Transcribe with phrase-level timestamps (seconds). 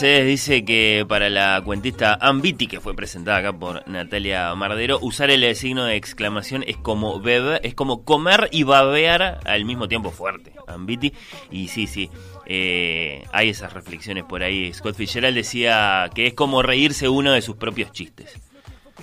[0.00, 5.28] Mercedes dice que para la cuentista Ambiti, que fue presentada acá por Natalia Mardero, usar
[5.30, 10.10] el signo de exclamación es como beber, es como comer y babear al mismo tiempo
[10.10, 10.54] fuerte.
[10.66, 11.12] Ambiti.
[11.50, 12.08] Y sí, sí.
[12.46, 14.72] eh, hay esas reflexiones por ahí.
[14.72, 18.40] Scott Fitzgerald decía que es como reírse uno de sus propios chistes.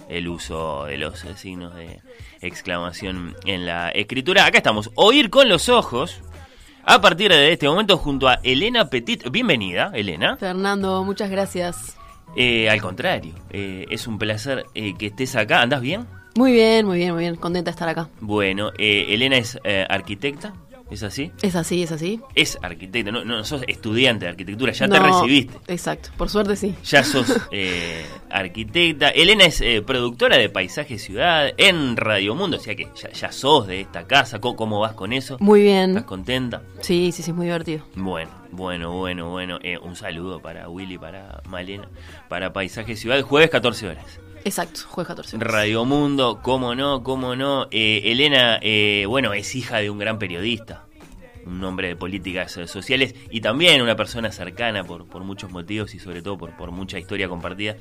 [0.09, 1.99] El uso de los eh, signos de
[2.41, 4.47] exclamación en la escritura.
[4.47, 4.89] Acá estamos.
[4.95, 6.23] Oír con los ojos.
[6.89, 9.29] A partir de este momento, junto a Elena Petit.
[9.29, 10.37] Bienvenida, Elena.
[10.37, 11.97] Fernando, muchas gracias.
[12.37, 15.61] Eh, al contrario, eh, es un placer eh, que estés acá.
[15.61, 16.07] ¿Andás bien?
[16.37, 17.35] Muy bien, muy bien, muy bien.
[17.35, 18.07] Contenta de estar acá.
[18.21, 20.53] Bueno, eh, Elena es eh, arquitecta,
[20.89, 21.31] ¿es así?
[21.41, 22.21] Es así, es así.
[22.35, 25.57] Es arquitecta, no, no sos estudiante de arquitectura, ya te recibiste.
[25.67, 26.75] Exacto, por suerte sí.
[26.83, 29.09] Ya sos eh, arquitecta.
[29.09, 33.31] Elena es eh, productora de Paisaje Ciudad en Radio Mundo, o sea que ya, ya
[33.31, 34.39] sos de esta casa.
[34.39, 35.37] ¿Cómo, cómo vas con eso?
[35.39, 36.03] Muy ¿Estás bien.
[36.03, 36.61] contenta?
[36.81, 37.83] Sí, sí, sí, muy divertido.
[37.95, 39.59] Bueno, bueno, bueno, bueno.
[39.63, 41.87] Eh, un saludo para Willy, para Malena,
[42.29, 43.21] para Paisaje Ciudad.
[43.21, 44.19] Jueves 14 horas.
[44.47, 45.37] Exacto, jueves 14.
[45.37, 45.51] horas.
[45.51, 47.67] Radio Mundo, cómo no, cómo no.
[47.71, 50.85] Eh, Elena, eh, bueno, es hija de un gran periodista,
[51.45, 55.99] un hombre de políticas sociales y también una persona cercana por, por muchos motivos y
[55.99, 57.75] sobre todo por, por mucha historia compartida,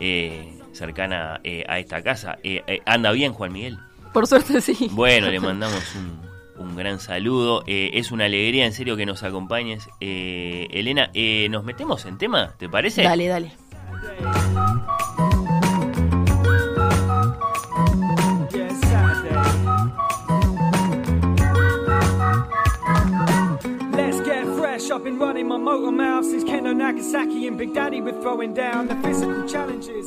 [0.00, 2.38] eh, cercana a esta casa.
[2.84, 3.78] ¿Anda bien, Juan Miguel?
[4.12, 4.88] Por suerte sí.
[4.90, 6.30] Bueno, le mandamos un,
[6.60, 7.64] un gran saludo.
[7.66, 9.88] Eh, es una alegría, en serio, que nos acompañes.
[10.00, 12.54] Eh, Elena, eh, ¿nos metemos en tema?
[12.58, 13.02] ¿Te parece?
[13.02, 13.52] Dale, dale.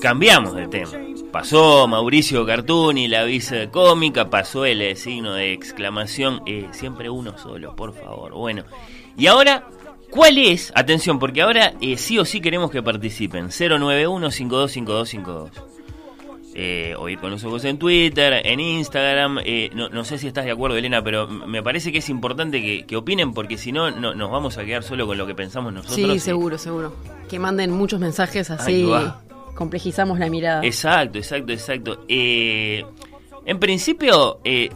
[0.02, 0.92] Cambiamos de tema.
[1.32, 7.76] Pasó Mauricio Cartuni, la vice cómica, pasó el signo de exclamación, eh, siempre uno solo,
[7.76, 8.34] por favor.
[8.34, 8.64] Bueno,
[9.16, 9.68] y ahora,
[10.10, 10.74] ¿cuál es?
[10.76, 13.50] Atención, porque ahora eh, sí o sí queremos que participen.
[13.50, 15.52] 091-525252.
[16.56, 19.40] Eh, oír con los ojos en Twitter, en Instagram.
[19.44, 22.62] eh, no, no sé si estás de acuerdo, Elena, pero me parece que es importante
[22.62, 25.34] que, que opinen porque si no, no, nos vamos a quedar solo con lo que
[25.36, 25.96] pensamos nosotros.
[25.96, 26.96] Sí, y- seguro, seguro.
[27.30, 28.86] Que manden muchos mensajes así.
[29.56, 30.64] Complejizamos la mirada.
[30.66, 32.06] Exacto, exacto, exacto.
[32.08, 32.84] Eh,
[33.46, 34.70] en principio, eh,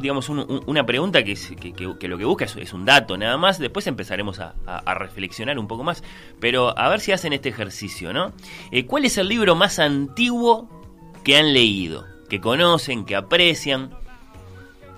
[0.00, 2.72] digamos, un- un- una pregunta que, es- que- que- que lo que busca es, es
[2.72, 6.02] un dato nada más, después empezaremos a, a- a reflexionar un poco más,
[6.40, 8.32] pero a ver si hacen este ejercicio, ¿no?
[8.70, 10.68] Eh, ¿Cuál es el libro más antiguo
[11.24, 13.90] que han leído, que conocen, que aprecian?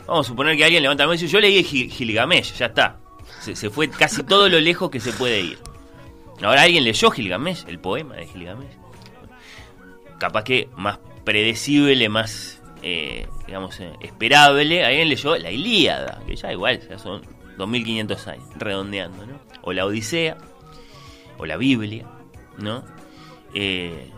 [0.07, 2.67] Vamos a suponer que alguien levanta la mano y dice, yo leí Gil- Gilgamesh, ya
[2.67, 2.99] está.
[3.41, 5.59] Se, se fue casi todo lo lejos que se puede ir.
[6.43, 8.77] Ahora alguien leyó Gilgamesh, el poema de Gilgamesh
[10.19, 16.53] capaz que más predecible, más, eh, digamos, eh, esperable, alguien leyó la Ilíada, que ya
[16.53, 17.21] igual, ya son
[17.59, 19.39] 2500 años, redondeando, ¿no?
[19.63, 20.39] O la Odisea,
[21.37, 22.07] o la Biblia,
[22.59, 22.83] ¿no?
[23.55, 24.11] Eh,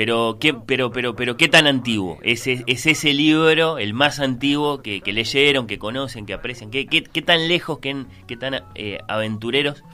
[0.00, 2.18] pero, ¿qué, pero, pero, pero, ¿qué tan antiguo?
[2.22, 6.70] ¿Es, es, es ese libro el más antiguo que, que leyeron, que conocen, que aprecian?
[6.70, 9.84] ¿Qué, qué, qué tan lejos, qué, qué tan eh, aventureros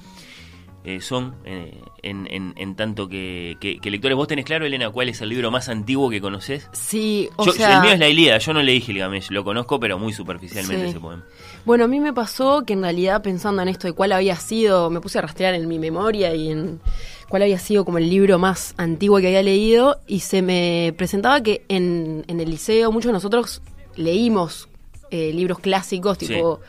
[0.87, 4.17] eh, son eh, en, en, en tanto que, que- que lectores.
[4.17, 6.69] ¿Vos tenés claro, Elena, cuál es el libro más antiguo que conoces?
[6.73, 7.77] Sí, o Yo- sea.
[7.77, 10.91] el mío es La Ilíada, yo no leí Gilgamesh, lo conozco, pero muy superficialmente Sí.
[10.91, 11.25] ese poema.
[11.65, 14.89] Bueno, a mí me pasó que en realidad pensando en esto de cuál había sido,
[14.91, 16.81] me puse a rastrear en mi memoria y en
[17.29, 21.41] cuál había sido como el libro más antiguo que había leído y se me presentaba
[21.43, 23.61] que en, en el liceo muchos de nosotros
[23.97, 24.69] leímos
[25.11, 26.61] eh, libros clásicos tipo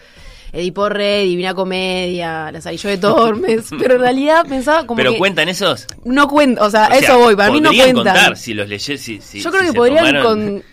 [0.54, 5.50] Edipo Rey, Divina Comedia, Lazarillo de Tormes, pero en realidad pensaba como ¿Pero que cuentan
[5.50, 5.88] esos?
[6.06, 7.94] no cuenta, o sea, O sea, eso voy, para mí no cuentan.
[7.96, 10.64] contar si los leyes, si, si- Yo creo si que podrían con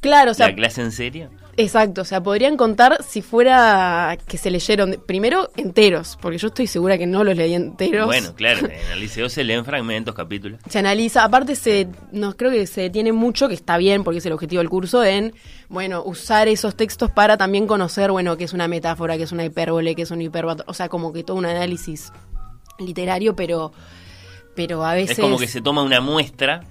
[0.00, 1.30] Claro, o sea, la clase en serio.
[1.58, 6.66] Exacto, o sea, podrían contar si fuera que se leyeron primero enteros, porque yo estoy
[6.66, 8.06] segura que no los leí enteros.
[8.06, 10.60] Bueno, claro, en el liceo se leen fragmentos, capítulos.
[10.68, 14.26] Se analiza, aparte se, no creo que se detiene mucho, que está bien, porque es
[14.26, 15.34] el objetivo del curso, en,
[15.68, 19.44] bueno, usar esos textos para también conocer, bueno, qué es una metáfora, qué es una
[19.44, 22.12] hipérbole, qué es un hiperbato, o sea, como que todo un análisis
[22.78, 23.72] literario, pero,
[24.54, 25.18] pero a veces...
[25.18, 26.64] Es como que se toma una muestra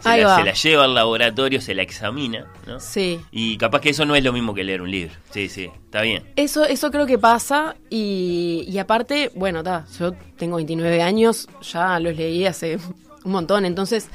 [0.00, 0.36] se la, va.
[0.36, 2.80] se la lleva al laboratorio, se la examina, ¿no?
[2.80, 3.20] Sí.
[3.30, 5.14] Y capaz que eso no es lo mismo que leer un libro.
[5.30, 6.24] Sí, sí, está bien.
[6.36, 11.98] Eso, eso creo que pasa y, y aparte, bueno, ta, yo tengo 29 años, ya
[12.00, 12.78] los leí hace
[13.24, 14.08] un montón, entonces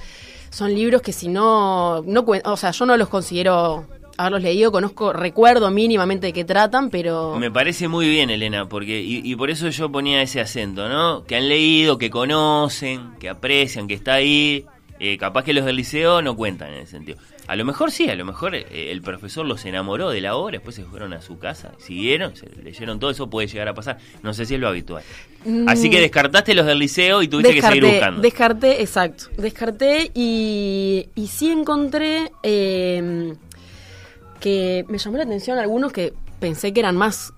[0.49, 3.85] son libros que si no, no o sea, yo no los considero
[4.17, 7.35] haberlos leído, conozco, recuerdo mínimamente de qué tratan, pero...
[7.37, 11.23] Me parece muy bien, Elena, porque y, y por eso yo ponía ese acento, ¿no?
[11.25, 14.65] Que han leído, que conocen, que aprecian, que está ahí.
[15.07, 17.19] Eh, capaz que los del liceo no cuentan en ese sentido.
[17.45, 20.53] A lo mejor sí, a lo mejor eh, el profesor los enamoró de la obra,
[20.53, 23.99] después se fueron a su casa, siguieron, se leyeron todo, eso puede llegar a pasar.
[24.23, 25.03] No sé si es lo habitual.
[25.67, 28.17] Así que descartaste los del liceo y tuviste que seguir buscando.
[28.17, 28.21] Mm.
[28.23, 29.25] Descarté, exacto.
[29.37, 33.35] Descarté y, y sí encontré eh,
[34.39, 37.31] que me llamó la atención algunos que pensé que eran más,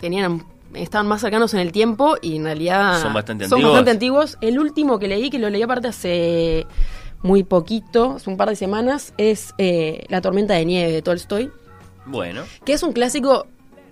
[0.00, 0.44] tenían,
[0.74, 3.72] estaban más cercanos en el tiempo y en realidad Son bastante son antiguos.
[3.72, 4.38] bastante antiguos.
[4.40, 6.66] El último que leí, que lo leí aparte hace
[7.22, 11.50] muy poquito, hace un par de semanas, es eh, La tormenta de nieve de Tolstoy,
[12.06, 13.46] Bueno, que es un clásico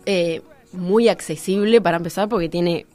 [0.07, 0.43] eh,
[0.73, 2.87] muy accesible para empezar porque tiene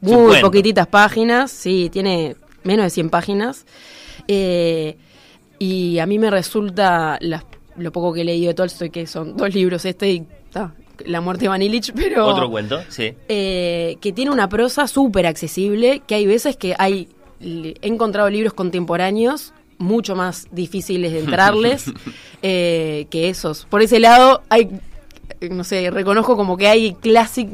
[0.00, 3.66] muy poquititas páginas, sí, tiene menos de 100 páginas.
[4.28, 4.96] Eh,
[5.58, 7.44] y a mí me resulta las-
[7.76, 10.26] lo poco que he leído de Tolstoy, que son dos libros, este y
[11.04, 12.26] La muerte de Van Illich, pero...
[12.26, 13.12] otro cuento, sí.
[13.28, 17.08] eh, que tiene una prosa súper accesible, que hay veces que hay
[17.38, 21.84] he encontrado libros contemporáneos mucho más difíciles de entrarles
[22.42, 23.66] eh, que esos.
[23.66, 24.70] Por ese lado, hay,
[25.50, 26.96] no sé, reconozco como que hay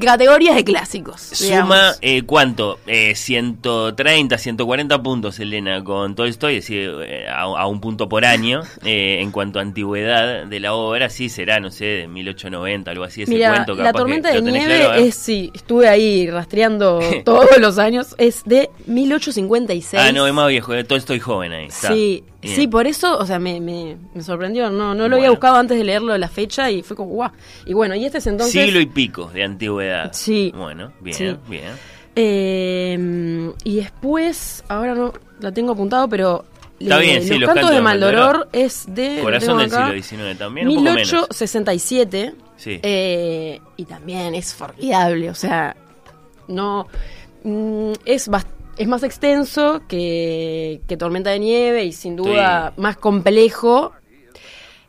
[0.01, 1.21] categorías de clásicos.
[1.21, 2.79] Suma, eh, ¿cuánto?
[2.87, 8.25] Eh, 130, 140 puntos, Elena, con Tolstoy, es decir, eh, a, a un punto por
[8.25, 8.63] año.
[8.85, 13.05] eh, en cuanto a antigüedad de la obra, sí será, no sé, de 1890, algo
[13.05, 13.75] así, ese Mira, cuento.
[13.75, 15.09] la capaz tormenta que de nieve claro, ¿eh?
[15.09, 20.03] es, sí, estuve ahí rastreando todos los años, es de 1856.
[20.03, 21.67] Ah, no, es más viejo, eh, Tolstoy joven ahí.
[21.67, 21.89] está.
[21.89, 22.57] Sí, Bien.
[22.57, 24.69] sí, por eso, o sea, me, me, me sorprendió.
[24.71, 27.31] No, no lo había buscado antes de leerlo la fecha y fue como, guau.
[27.67, 28.65] Y bueno, y este es entonces.
[28.65, 30.11] Siglo y pico de antigüedad.
[30.13, 30.53] Sí.
[30.57, 31.37] Bueno, bien, Sí.
[31.49, 31.73] bien.
[32.15, 36.45] Eh, y después, ahora no la tengo apuntado, pero.
[36.81, 39.21] Está bien, sí, los, los cantos cantos de Maldoror es de.
[39.23, 40.97] Corazón del acá, siglo XIX también, un poco menos.
[41.13, 42.35] 1867.
[42.57, 42.79] Sí.
[42.83, 45.75] eh, y también es formidable, o sea,
[46.49, 46.87] no.
[47.45, 48.31] mm, es
[48.79, 53.93] Es más extenso que, que Tormenta de Nieve y sin duda más complejo,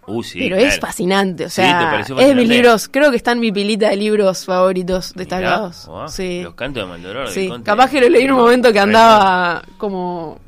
[0.06, 0.70] Uh, sí, pero claro.
[0.72, 1.46] es fascinante.
[1.46, 3.90] O Sí, ¿te sea, pareció es de mis libros, creo que está en mi pilita
[3.90, 5.88] de libros favoritos destacados.
[5.88, 6.42] Mirá, oh, sí.
[6.44, 7.26] Los cantos de Maldoror.
[7.30, 10.40] del Sí, capaz que lo leí en un momento que andaba como...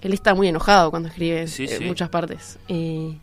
[0.00, 1.84] Él está muy enojado cuando escribe Sí, eh, sí.
[1.84, 2.58] muchas partes.
[2.68, 3.16] Y-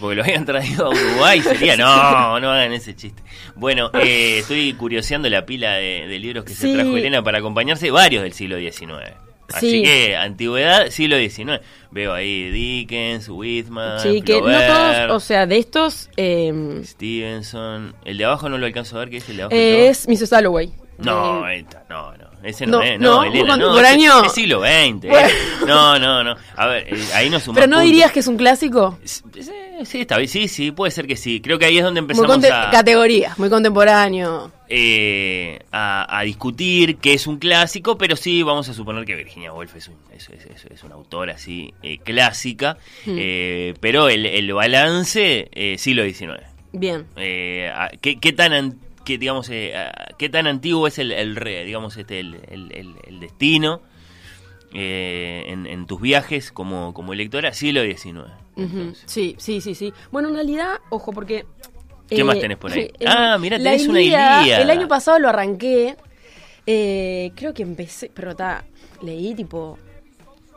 [0.00, 1.84] Porque lo habían traído a Uruguay, sería, no,
[2.40, 3.22] no hagan ese chiste.
[3.54, 6.74] Bueno, eh, estoy curioseando la pila de, de libros que se Sí.
[6.74, 9.12] trajo Elena para acompañarse, varios del siglo XIX.
[9.54, 9.82] Así Sí.
[9.82, 11.60] que, antigüedad, siglo XIX.
[11.90, 17.94] Veo ahí Dickens, Whitman, sí, que no todos, o sea, de estos eh, Stevenson.
[18.04, 19.56] El de abajo no lo alcanzo a ver, ¿qué es el de abajo?
[19.56, 20.30] eh, es Mrs.
[20.30, 20.72] Dalloway.
[20.98, 22.21] No, Eh, esta, no, no.
[22.44, 23.64] Ese no, No, es, no, no, Elena, no.
[23.66, 24.20] contemporáneo.
[24.20, 25.04] Es, es siglo XX.
[25.04, 25.26] eh.
[25.66, 26.36] No, no, no.
[26.56, 27.84] A ver, eh, ahí no sumamos pero no puntos.
[27.90, 28.98] dirías que es un clásico.
[29.04, 29.22] Sí,
[29.84, 30.28] sí, está bien.
[30.28, 31.40] Sí, sí, puede ser que sí.
[31.40, 34.50] Creo que ahí es donde empezamos a, categoría, muy contemporáneo.
[34.68, 39.52] eh, a, a discutir qué es un clásico, pero sí vamos a suponer que Virginia
[39.52, 43.18] Woolf es, un, es, es- es- una autora así eh, clásica, Hmm.
[43.80, 45.48] pero el, el balance
[45.78, 46.40] siglo XIX.
[46.72, 47.06] Bien.
[47.14, 51.64] ¿qué, qué tan an- qué, digamos eh, a- qué tan antiguo es el, el re-
[51.64, 52.72] digamos este el, el-
[53.06, 53.80] el- destino
[54.74, 58.30] eh, en, en tus viajes como como lectora siglo XIX?
[59.06, 59.92] Sí, sí, sí, sí.
[60.10, 61.38] Bueno, en realidad, ojo, porque...
[61.38, 61.44] eh,
[62.16, 62.90] ¿Qué más tenés por ahí?
[63.06, 64.60] Ah, mirá, la tenés una Ilíada.
[64.62, 65.96] El año pasado lo arranqué.
[66.66, 68.64] eh, creo que empecé, pero está,
[69.02, 69.78] leí tipo,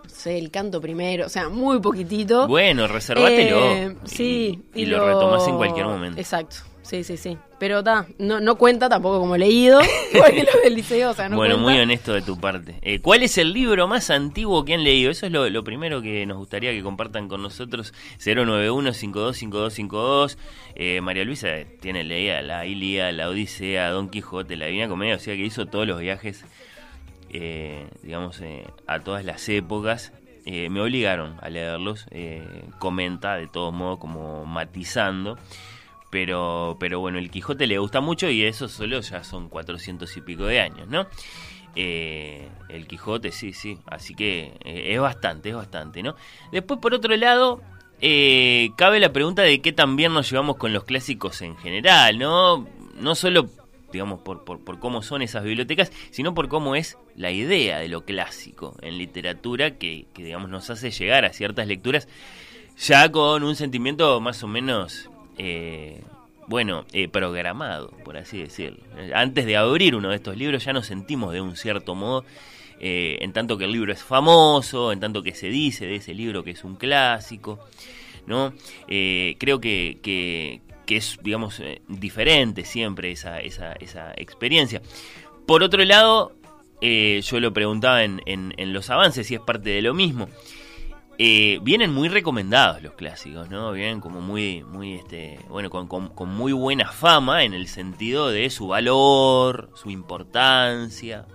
[0.03, 2.47] no sé, el canto primero, o sea, muy poquitito.
[2.47, 3.71] Bueno, reservátelo.
[3.71, 4.61] Eh, sí.
[4.75, 6.19] Y, y lo retomás en cualquier momento.
[6.19, 7.37] Exacto, sí, sí, sí.
[7.59, 9.79] Pero está, no, no cuenta tampoco como leído,
[10.13, 11.71] igual que lo del liceo, o sea, no bueno, cuenta.
[11.71, 12.75] muy honesto de tu parte.
[12.81, 15.11] Eh, ¿Cuál es el libro más antiguo que han leído?
[15.11, 17.93] Eso es lo, lo primero que nos gustaría que compartan con nosotros.
[18.19, 20.37] 091-525252.
[20.75, 21.49] Eh, María Luisa
[21.79, 25.65] tiene leída la Ilíada, la Odisea, Don Quijote, la Divina Comedia, o sea que hizo
[25.67, 26.43] todos los viajes,
[27.29, 30.11] eh, digamos, eh, a todas las épocas.
[30.45, 32.05] Eh, me obligaron a leerlos.
[32.11, 32.43] eh,
[32.79, 35.37] comenta de todos modos, como matizando.
[36.15, 40.21] Pero, pero bueno, el Quijote le gusta mucho y eso solo ya son 400 y
[40.21, 41.07] pico de años, ¿no?
[41.75, 43.79] Eh, el Quijote, sí, sí.
[43.85, 46.15] Así que eh, es bastante, es bastante, ¿no?
[46.53, 47.61] Después, por otro lado,
[47.99, 52.65] eh, cabe la pregunta de qué también nos llevamos con los clásicos en general, ¿no?
[52.97, 53.49] No solo,
[53.91, 57.89] digamos, por, por, por cómo son esas bibliotecas, sino por cómo es la idea de
[57.89, 62.07] lo clásico en literatura que, que digamos, nos hace llegar a ciertas lecturas
[62.77, 66.01] ya con un sentimiento más o menos, eh,
[66.47, 68.83] bueno, eh, programado, por así decirlo.
[69.13, 72.23] Antes de abrir uno de estos libros ya nos sentimos de un cierto modo,
[72.79, 76.13] eh, en tanto que el libro es famoso, en tanto que se dice de ese
[76.13, 77.59] libro que es un clásico,
[78.27, 78.53] ¿no?
[78.87, 80.61] creo que, que,
[80.95, 84.81] es, digamos, diferente siempre esa, esa, esa experiencia.
[85.47, 86.33] Por otro lado,
[86.81, 90.27] yo lo preguntaba en, en, en los avances si es parte de lo mismo.
[91.17, 93.71] Eh, vienen muy recomendados los clásicos, ¿no?
[93.71, 98.49] Vienen como muy, muy, este, bueno, con, con, muy buena fama en el sentido de
[98.49, 101.25] su valor, su importancia,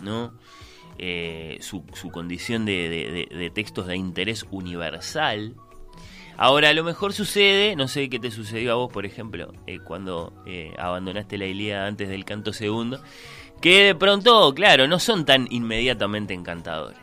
[0.00, 0.32] ¿no?
[0.96, 5.54] Eh, su, su, condición de, de, textos de interés universal.
[6.38, 9.80] Ahora, a lo mejor sucede, no sé qué te sucedió a vos, por ejemplo, eh,
[9.80, 10.32] cuando
[10.78, 13.02] abandonaste la Ilíada antes del canto segundo,
[13.60, 16.98] que de pronto, claro, no son tan inmediatamente encantadores.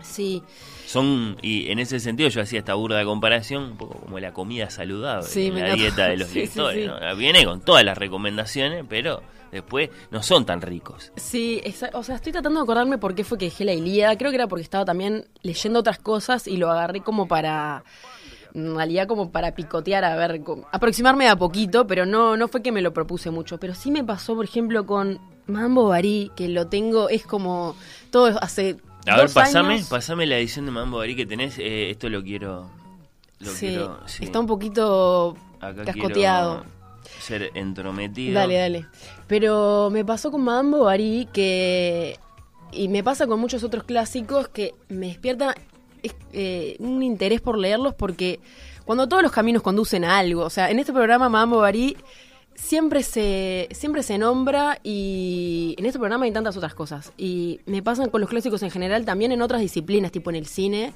[0.00, 0.42] Sí
[0.92, 4.68] son y en ese sentido yo hacía esta burda comparación un poco como la comida
[4.68, 10.44] saludable la dieta de los lectores viene con todas las recomendaciones pero después no son
[10.44, 11.12] tan ricos.
[11.16, 11.62] Sí
[11.94, 14.18] o sea estoy tratando de acordarme por qué fue que dejé la Ilíada.
[14.18, 17.84] Creo que era porque estaba también leyendo otras cosas y lo agarré como para
[18.52, 22.72] en realidad como para picotear a ver aproximarme a poquito pero no no fue que
[22.72, 23.58] me lo propuse mucho.
[23.58, 27.76] Pero sí me pasó por ejemplo con Mambo Barí que lo tengo es como
[28.10, 31.58] todo hace a ver, pasame, pasame la edición de Mambo Barí que tenés.
[31.58, 32.70] Eh, esto lo quiero.
[33.40, 33.78] sí,
[34.20, 36.64] está un poquito cascoteado.
[37.20, 38.34] Ser entrometido.
[38.34, 38.86] Dale, dale.
[39.26, 42.18] Pero me pasó con Mambo Barí que.
[42.72, 45.54] Y me pasa con muchos otros clásicos que me despierta
[46.32, 48.40] eh, un interés por leerlos porque
[48.84, 50.42] cuando todos los caminos conducen a algo.
[50.42, 51.96] O sea, en este programa Mambo Barí
[52.54, 57.12] siempre se, siempre se nombra y en este programa hay tantas otras cosas.
[57.16, 60.46] Y me pasan con los clásicos en general, también en otras disciplinas, tipo en el
[60.46, 60.92] cine.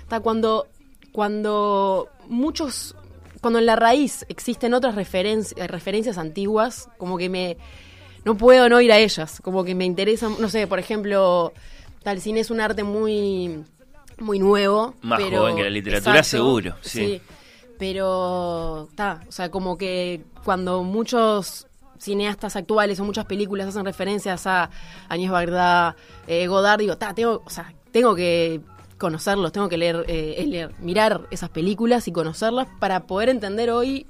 [0.00, 0.68] Está cuando,
[1.12, 2.94] cuando muchos,
[3.40, 7.56] cuando en la raíz existen otras referencias antiguas, como que me,
[8.24, 11.52] no puedo no ir a ellas, como que me interesan, no sé, por ejemplo,
[12.02, 13.64] tal cine es un arte muy,
[14.18, 14.94] muy nuevo.
[15.02, 16.76] Más joven que la literatura, seguro.
[16.82, 17.20] sí
[17.78, 21.66] pero está, o sea, como que cuando muchos
[21.98, 24.70] cineastas actuales o muchas películas hacen referencias a
[25.08, 28.60] Añez Bagdad, eh, Godard, digo, ta, tengo, o sea, tengo que
[28.98, 34.06] conocerlos, tengo que leer, eh, leer, mirar esas películas y conocerlas para poder entender hoy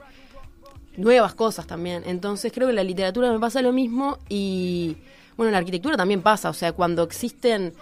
[0.96, 2.02] nuevas cosas también.
[2.06, 4.96] Entonces creo que en la literatura me pasa lo mismo y
[5.36, 7.74] bueno, en la arquitectura también pasa, o sea, cuando existen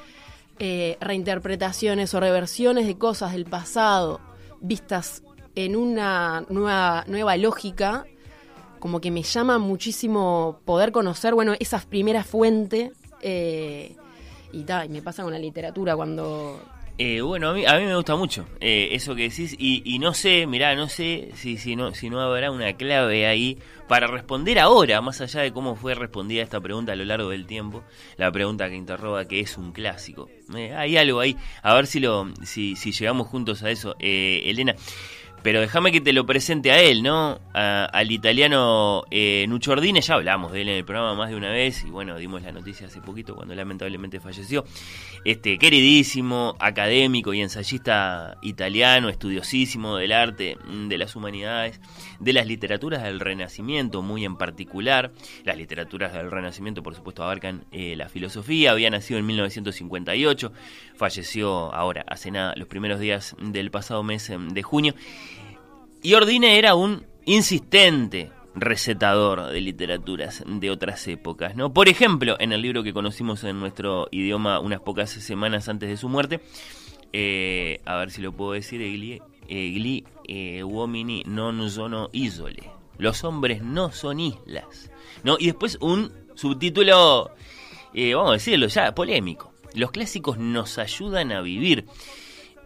[0.58, 4.20] eh, reinterpretaciones o reversiones de cosas del pasado
[4.60, 5.22] vistas
[5.54, 8.06] en una nueva, nueva lógica,
[8.78, 12.92] como que me llama muchísimo poder conocer, bueno, esas primeras fuentes.
[13.22, 13.96] Eh,
[14.52, 16.60] y tal, y me pasa con la literatura cuando
[16.96, 19.98] eh, bueno, a mí, a mí me gusta mucho eh, eso que decís y, y,
[19.98, 23.58] no sé, mirá, no sé si, si, no, si no habrá una clave ahí
[23.88, 27.46] para responder ahora, más allá de cómo fue respondida esta pregunta a lo largo del
[27.46, 27.82] tiempo,
[28.16, 30.28] la pregunta que interroga que es un clásico.
[30.54, 33.96] hay algo ahí, a ver si, lo, si, si llegamos juntos a eso.
[33.98, 34.76] Elena,
[35.44, 37.38] pero déjame que te lo presente a él, ¿no?
[37.52, 39.46] al italiano eh,
[40.00, 42.50] ya hablamos de él en el programa más de una vez y bueno, dimos la
[42.50, 44.64] noticia hace poquito cuando lamentablemente falleció.
[45.24, 51.80] Este queridísimo, académico y ensayista italiano, estudiosísimo del arte, mm, de las humanidades,
[52.20, 55.12] de las literaturas del Renacimiento, muy en particular.
[55.44, 58.72] Las literaturas del Renacimiento, por supuesto, abarcan eh, la filosofía.
[58.72, 60.52] Había nacido en 1958,
[60.96, 64.94] falleció ahora, hace nada, los primeros días del pasado mes em, de junio.
[66.04, 71.72] Y Ordine era un insistente recetador de literaturas de otras épocas, ¿no?
[71.72, 75.96] Por ejemplo, en el libro que conocimos en nuestro idioma unas pocas semanas antes de
[75.96, 76.42] su muerte,
[77.14, 79.18] eh, a ver si lo puedo decir, Egli,
[79.48, 82.70] egli eh, uomini non sono isole.
[82.98, 84.90] Los hombres no son islas,
[85.22, 85.38] ¿no?
[85.40, 87.30] Y después un subtítulo,
[87.94, 89.54] eh, vamos a decirlo ya, polémico.
[89.72, 91.86] Los clásicos nos ayudan a vivir.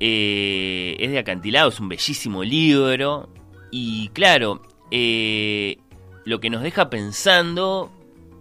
[0.01, 3.29] Eh, es de acantilado, es un bellísimo libro.
[3.71, 5.79] Y claro, eh,
[6.25, 7.91] lo que nos deja pensando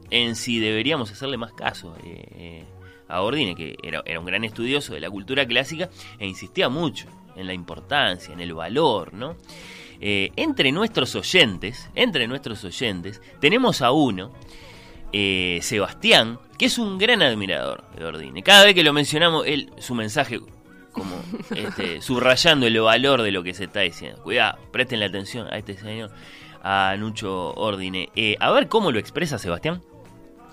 [0.10, 2.64] en si deberíamos hacerle más caso eh,
[3.08, 7.48] a Ordine, que era, un gran estudioso de la cultura clásica e insistía mucho en
[7.48, 9.36] la importancia, en el valor, ¿no?
[10.00, 14.32] entre nuestros oyentes, entre nuestros oyentes, tenemos a uno,
[15.12, 18.44] Sebastián, que es un gran admirador de Ordine.
[18.44, 20.40] Cada vez que lo mencionamos, él, su mensaje
[20.98, 21.16] como
[21.56, 24.22] este, subrayando el valor de lo que se está diciendo.
[24.24, 26.12] Cuidado, presten la atención a este señor,
[26.64, 28.10] a Nucho Ordine.
[28.16, 29.82] Eh, a ver cómo lo expresa Sebastián.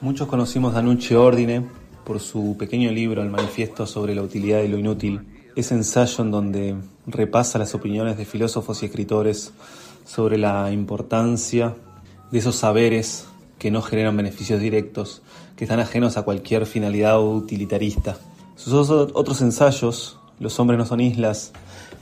[0.00, 1.64] Muchos conocimos a Nucho Ordine
[2.04, 5.20] por su pequeño libro El Manifiesto sobre la utilidad de lo inútil,
[5.56, 9.52] ese ensayo en donde repasa las opiniones de filósofos y escritores
[10.04, 11.74] sobre la importancia
[12.30, 13.26] de esos saberes
[13.58, 15.22] que no generan beneficios directos,
[15.56, 18.18] que están ajenos a cualquier finalidad utilitarista.
[18.56, 21.52] Sus otros ensayos, Los hombres no son islas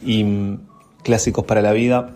[0.04, 0.58] y mm,
[1.02, 2.10] Clásicos para la vida,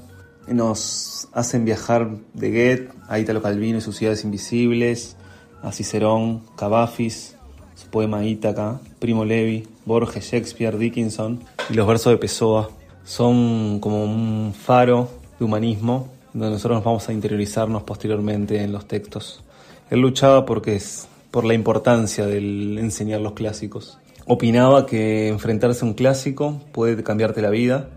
[0.46, 5.16] nos hacen viajar de Goethe a Italo Calvino y sus ciudades invisibles,
[5.60, 7.34] a Cicerón, Cavafis,
[7.74, 12.70] su poema Ítaca, Primo Levi, Borges, Shakespeare, Dickinson y los versos de Pessoa.
[13.04, 15.08] Son como un faro
[15.38, 19.42] de humanismo donde nosotros nos vamos a interiorizarnos posteriormente en los textos.
[19.90, 23.98] Él luchaba porque es, por la importancia del enseñar los clásicos.
[24.26, 27.88] Opinaba que enfrentarse a un clásico puede cambiarte la vida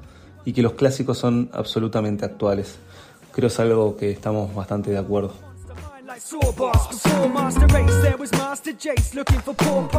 [0.45, 2.77] y que los clásicos son absolutamente actuales.
[3.31, 5.33] Creo es algo que estamos bastante de acuerdo.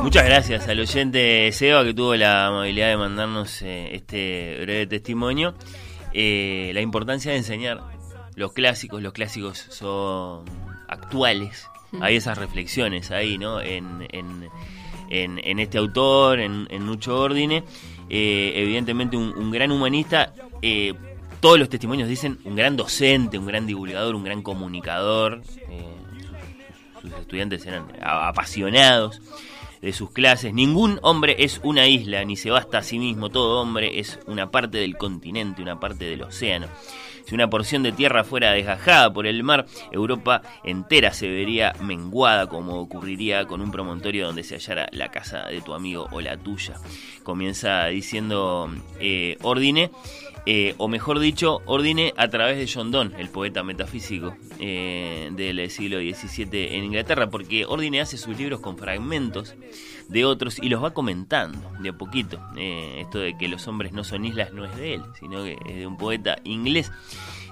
[0.03, 5.55] Muchas gracias al oyente Seba que tuvo la amabilidad de mandarnos eh, este breve testimonio.
[6.13, 7.81] Eh, la importancia de enseñar
[8.35, 10.45] los clásicos, los clásicos son
[10.89, 11.67] actuales.
[12.01, 13.61] Hay esas reflexiones ahí, ¿no?
[13.61, 14.49] En, en,
[15.11, 17.64] este autor, en, en Nucho Ordine.
[18.12, 20.35] Eh, evidentemente un, gran humanista.
[20.62, 20.95] Eh,
[21.40, 25.43] todos los testimonios dicen un gran docente, un gran divulgador, un gran comunicador.
[25.69, 25.95] Eh,
[27.00, 29.23] sus, estudiantes eran apasionados
[29.81, 30.52] de sus clases.
[30.52, 33.31] Ningún hombre es una isla, ni se basta a sí mismo.
[33.31, 36.67] Todo hombre es una parte del continente, una parte del océano.
[37.31, 42.49] Si una porción de tierra fuera desgajada por el mar, Europa entera se vería menguada
[42.49, 46.37] como ocurriría con un promontorio donde se hallara la casa de tu amigo o la
[46.37, 46.75] tuya.
[47.23, 48.69] Comienza diciendo
[48.99, 49.93] eh, Ordine.
[50.47, 55.70] Eh, o mejor dicho, Ordine a través de John Donne, el poeta metafísico eh, del
[55.70, 59.54] siglo XVII en Inglaterra, porque Ordine hace sus libros con fragmentos
[60.09, 62.40] de otros y los va comentando de a poquito.
[62.56, 65.56] Eh, esto de que los hombres no son islas no es de él, sino que
[65.66, 66.90] es de un poeta inglés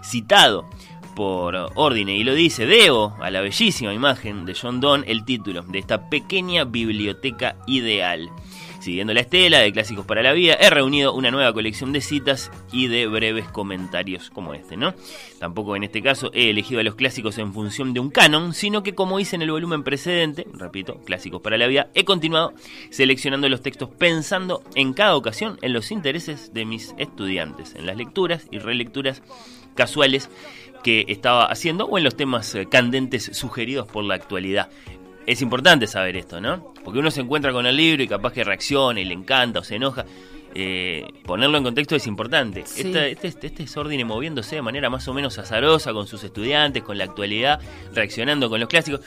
[0.03, 0.69] citado
[1.15, 5.63] por Ordine y lo dice, debo a la bellísima imagen de John Donne el título
[5.63, 8.31] de esta pequeña biblioteca ideal.
[8.89, 12.51] Siguiendo la estela de Clásicos para la Vida, he reunido una nueva colección de citas
[12.73, 14.95] y de breves comentarios como este, ¿no?
[15.39, 18.83] Tampoco en este caso he elegido a los clásicos en función de un canon, sino
[18.83, 22.55] que como hice en el volumen precedente, repito, Clásicos para la Vida, he continuado
[22.89, 27.99] seleccionando los textos pensando en cada ocasión en los intereses de mis estudiantes, en las
[27.99, 29.23] lecturas y relecturas
[29.75, 30.31] casuales
[30.83, 34.71] que estaba haciendo o en los temas eh, candentes sugeridos por la actualidad
[35.29, 36.73] es importante saber esto, ¿no?
[36.83, 39.63] Porque uno se encuentra con el libro y capaz que reacciona y le encanta o
[39.63, 40.07] se enoja.
[40.55, 42.61] Eh, ponerlo en contexto es importante.
[42.61, 46.83] Este, este, este, es Ordine moviéndose de manera más o menos azarosa con sus estudiantes,
[46.83, 47.61] con la actualidad,
[47.93, 49.03] reaccionando con los clásicos.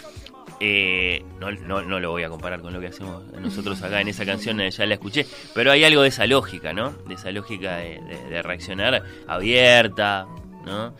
[0.59, 4.09] Eh, no, no, no, lo voy a comparar con lo que hacemos nosotros acá en
[4.09, 6.91] esa canción, eh, ya la escuché, pero hay algo de esa lógica, ¿no?
[7.07, 10.27] De esa lógica de, reaccionar abierta,
[10.63, 10.93] ¿no?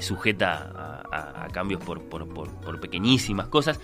[0.00, 3.80] sujeta a, cambios por, por, por pequeñísimas cosas.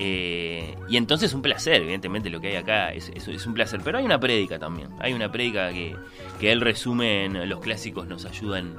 [0.00, 3.80] Eh, y entonces un placer, evidentemente lo que hay acá es, es, un placer.
[3.84, 4.88] Pero hay una prédica también.
[5.00, 5.96] Hay una prédica que,
[6.38, 8.76] que él resume en los clásicos, nos ayudan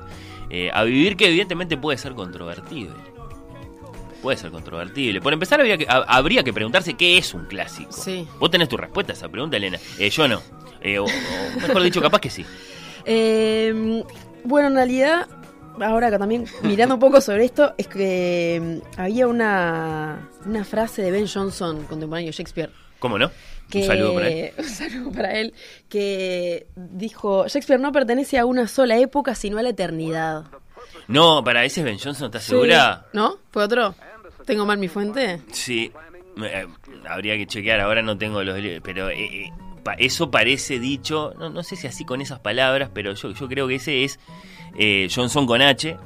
[0.49, 2.95] eh, a vivir, que evidentemente puede ser controvertido
[4.21, 5.21] Puede ser controvertible.
[5.21, 7.93] Por empezar, habría que, habría que preguntarse qué es un clásico.
[7.93, 8.27] Sí.
[8.37, 9.79] Vos tenés tu respuesta a esa pregunta, Elena.
[9.97, 10.39] Eh, yo no.
[10.39, 11.07] o,
[11.61, 12.45] mejor dicho, capaz que sí.
[14.43, 15.27] bueno, en realidad
[15.81, 21.01] ahora acá también mirando un poco sobre esto, es que mm, había una, una frase
[21.01, 22.71] de Ben Johnson, contemporáneo Shakespeare.
[22.99, 23.31] ¿Cómo no?
[23.77, 24.51] un saludo para él.
[24.57, 25.53] Un saludo para él,
[25.87, 30.45] que dijo, Shakespeare no pertenece a una sola época, sino a la eternidad.
[31.07, 33.05] No, para ese es Ben Johnson, ¿estás segura?
[33.13, 33.37] ¿No?
[33.51, 33.95] ¿Fue otro?
[34.45, 35.41] ¿Tengo mal mi fuente?
[35.51, 35.91] Sí,
[36.43, 36.67] eh,
[37.07, 38.59] habría que chequear, ahora no tengo los...
[38.81, 39.51] Pero eh, eh,
[39.97, 43.67] eso parece dicho, no, no sé si así con esas palabras, pero yo, yo creo
[43.67, 44.19] que ese es
[44.77, 45.97] eh, Johnson con H.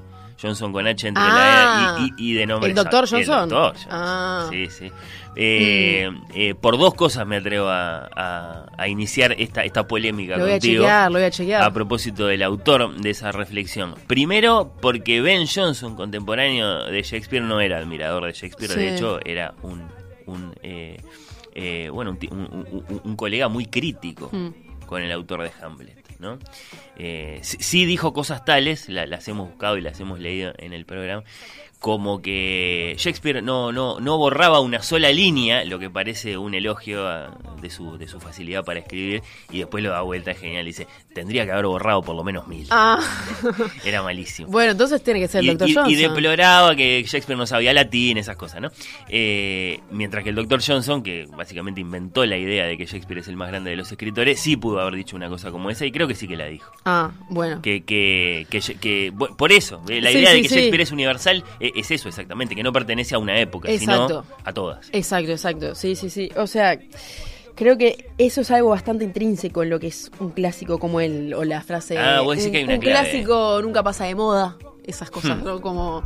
[0.41, 2.69] Johnson con H entre la E y, de nombre.
[2.69, 3.49] ¿El doctor Johnson?
[3.89, 4.47] Ah.
[4.49, 4.91] Sí, sí.
[5.35, 6.25] Eh, mm.
[6.35, 10.83] eh, por dos cosas me atrevo a, iniciar esta, esta polémica lo voy contigo.
[10.83, 11.63] A chequear, lo voy a chequear.
[11.63, 13.95] A propósito del autor de esa reflexión.
[14.07, 18.75] Primero, porque Ben Johnson, contemporáneo de Shakespeare, no era admirador de Shakespeare.
[18.75, 19.87] De hecho, era un,
[20.25, 20.53] un
[21.91, 24.85] bueno, un, colega muy crítico mm.
[24.85, 26.03] con el autor de Hamlet.
[26.19, 26.39] ¿no?
[26.95, 31.23] Eh, sí, dijo cosas tales, las hemos buscado y las hemos leído en el programa,
[31.83, 37.03] como que Shakespeare no, no, no borraba una sola línea, lo que parece un elogio
[37.61, 40.87] de, su, de su facilidad para escribir, y después lo da vuelta genial y dice,
[41.13, 42.65] tendría que haber borrado por lo menos mil.
[42.71, 43.01] Ah.
[43.83, 44.47] Era malísimo.
[44.47, 45.73] Bueno, entonces tiene que ser el Dr.
[45.75, 45.91] Johnson.
[45.91, 48.71] Y deploraba que Shakespeare no sabía latín, esas cosas, ¿no?
[49.09, 50.61] Eh, mientras que el Dr.
[50.65, 53.91] Johnson, que básicamente inventó la idea de que Shakespeare es el más grande de los
[53.91, 56.45] escritores, sí pudo haber dicho una cosa como esa, y creo que sí que la
[56.45, 56.71] dijo.
[56.85, 57.61] Ah, bueno.
[57.61, 60.55] Que, que, que, por eso, eh, la Sí, idea de que sí.
[60.55, 64.23] Shakespeare es universal eh, es eso exactamente, que no pertenece a una época, Exacto.
[64.25, 64.89] sino a todas.
[64.91, 65.75] Exacto, exacto.
[65.75, 66.29] Sí, sí, sí.
[66.37, 66.77] O sea,
[67.55, 71.33] creo que eso es algo bastante intrínseco en lo que es un clásico como el,
[71.33, 71.97] o la frase.
[71.97, 73.09] Ah, vos decís un, que hay una un clave.
[73.09, 74.57] clásico nunca pasa de moda.
[74.85, 75.43] Esas cosas, Hmm.
[75.45, 75.61] ¿no?
[75.61, 76.03] Como.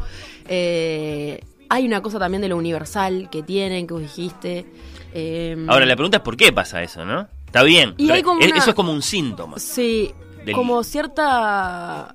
[0.47, 4.65] eh, hay una cosa también de lo universal que tienen, que vos dijiste.
[5.13, 7.27] eh, Ahora, la pregunta es por qué pasa eso, ¿no?
[7.45, 9.57] Está bien, Y hay como es- una- eso es como un síntoma.
[9.59, 10.11] Sí,
[10.45, 12.13] del- como cierta.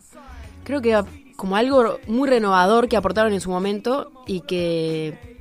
[0.65, 0.95] Creo que
[1.37, 5.39] como algo muy renovador que aportaron en su momento y que.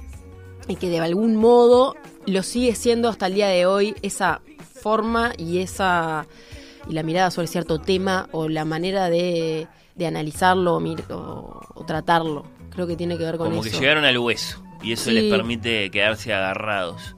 [0.67, 4.41] y que de algún modo lo sigue siendo hasta el día de hoy esa
[4.81, 6.25] forma y esa.
[6.89, 12.45] y la mirada sobre cierto tema o la manera de, de analizarlo o, tratarlo.
[12.71, 13.71] Creo que tiene que ver con Como eso.
[13.71, 15.11] que llegaron al hueso y eso Sí.
[15.11, 17.15] les permite quedarse agarrados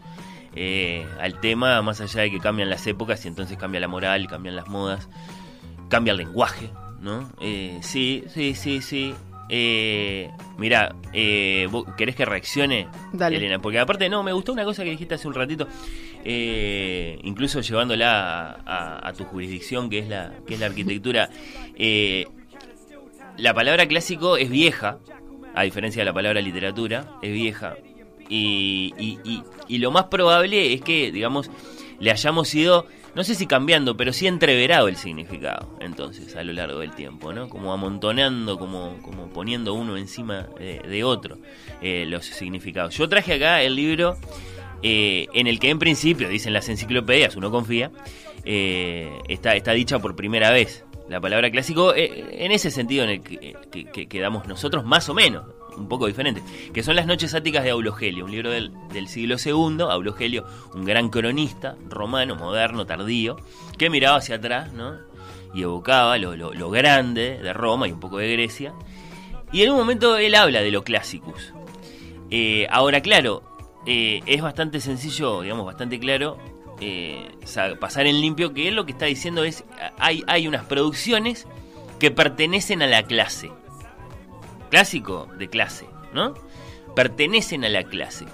[0.56, 4.28] eh, al tema, más allá de que cambian las épocas y entonces cambia la moral,
[4.28, 5.08] cambian las modas,
[5.90, 6.70] cambia el lenguaje,
[7.04, 7.30] ¿no?
[7.42, 9.14] Eh, sí, sí, sí, sí.
[9.50, 13.38] Eh, mira, eh, ¿vos ¿querés que reaccione, Dale.
[13.38, 13.60] Elena?
[13.60, 15.68] Porque aparte, no, me gustó una cosa que dijiste hace un ratito,
[16.24, 21.30] eh, incluso llevándola a, a- a tu jurisdicción, que es la, que es la arquitectura.
[21.76, 22.28] Eh,
[23.38, 25.00] la palabra clásico es vieja,
[25.56, 27.76] a diferencia de la palabra literatura, es vieja.
[28.30, 31.50] Y, y- y- y lo más probable es que, digamos,
[32.00, 36.54] le hayamos ido, no sé si cambiando, pero sí entreverado el significado, entonces, a lo
[36.54, 37.48] largo del tiempo, ¿no?
[37.50, 41.38] Como amontonando, como, como poniendo uno encima de, de otro
[41.82, 42.96] eh, los significados.
[42.98, 44.18] Yo traje acá el libro
[44.82, 47.92] eh, en el que en principio, dicen las enciclopedias, uno confía,
[48.46, 50.84] eh, está, está dicha por primera vez.
[51.10, 55.08] La palabra clásico, eh, en ese sentido en el que, que- que quedamos nosotros, más
[55.10, 55.46] o menos,
[55.78, 56.42] un poco diferente,
[56.74, 60.86] que son las Noches Áticas de Aulogelio, un libro del, del siglo II, Aulogelio, un
[60.86, 63.38] gran cronista romano, moderno, tardío,
[63.78, 64.96] que miraba hacia atrás, ¿no?
[65.54, 68.74] Y evocaba lo, lo- lo grande de Roma y un poco de Grecia.
[69.52, 71.54] Y en un momento él habla de lo clásicos.
[72.32, 73.44] Eh, ahora, claro,
[73.86, 76.38] eh, es bastante sencillo, digamos, bastante claro
[76.82, 79.64] eh, sa- pasar en limpio que él lo que está diciendo es
[80.00, 81.46] hay, hay unas producciones
[82.00, 83.52] que pertenecen a la clase.
[84.78, 86.34] Clásico de clase, ¿no?
[86.96, 88.26] Pertenecen a la clase.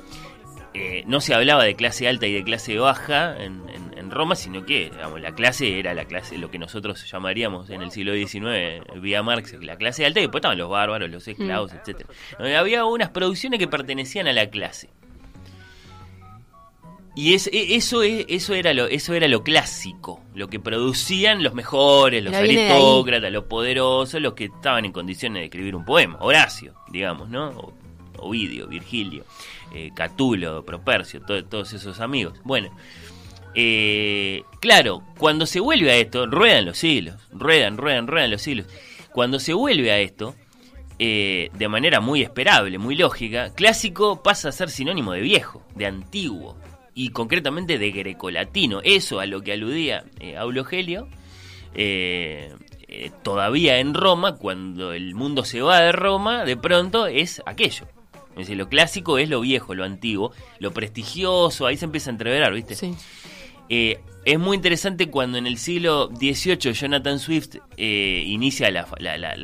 [0.74, 4.36] Eh, no se hablaba de clase alta y de clase baja en, en- en Roma,
[4.36, 8.86] sino que la clase era la clase, lo que nosotros llamaríamos en el siglo XIX,
[9.02, 12.08] vía Marx, la clase alta, y después estaban los bárbaros, los esclavos, etcétera.
[12.40, 12.46] ¿No?
[12.58, 14.90] Había unas producciones que pertenecían a la clase.
[17.20, 21.44] Y es, e- eso, es, eso, era lo, eso era lo clásico, lo que producían
[21.44, 26.18] los mejores, los aristócratas, los poderosos, los que estaban en condiciones de escribir un poema.
[26.22, 27.50] Horacio, digamos, ¿no?
[27.50, 27.74] O-
[28.22, 29.26] Ovidio, Virgilio,
[29.76, 32.40] eh, Catulo, Propercio, to- todos esos amigos.
[32.46, 32.70] Bueno,
[33.56, 38.68] eh, claro, cuando se vuelve a esto, ruedan los siglos, ruedan, ruedan, ruedan los siglos.
[39.12, 40.36] Cuando se vuelve a esto,
[41.00, 45.86] eh, de manera muy esperable, muy lógica, clásico pasa a ser sinónimo de viejo, de
[45.86, 46.58] antiguo,
[47.00, 48.82] y concretamente de grecolatino.
[48.84, 51.08] Eso a lo que aludía eh, Aulogelio,
[51.74, 52.54] eh,
[52.90, 57.86] eh, todavía en Roma, cuando el mundo se va de Roma, de pronto es aquello.
[58.36, 62.76] Lo clásico es lo viejo, lo antiguo, lo prestigioso, ahí se empieza a entreverar, ¿viste?
[62.76, 62.94] Sí.
[63.70, 69.18] Eh, es muy interesante cuando en el siglo XVIII Jonathan Swift eh, inicia la, la-
[69.18, 69.36] la-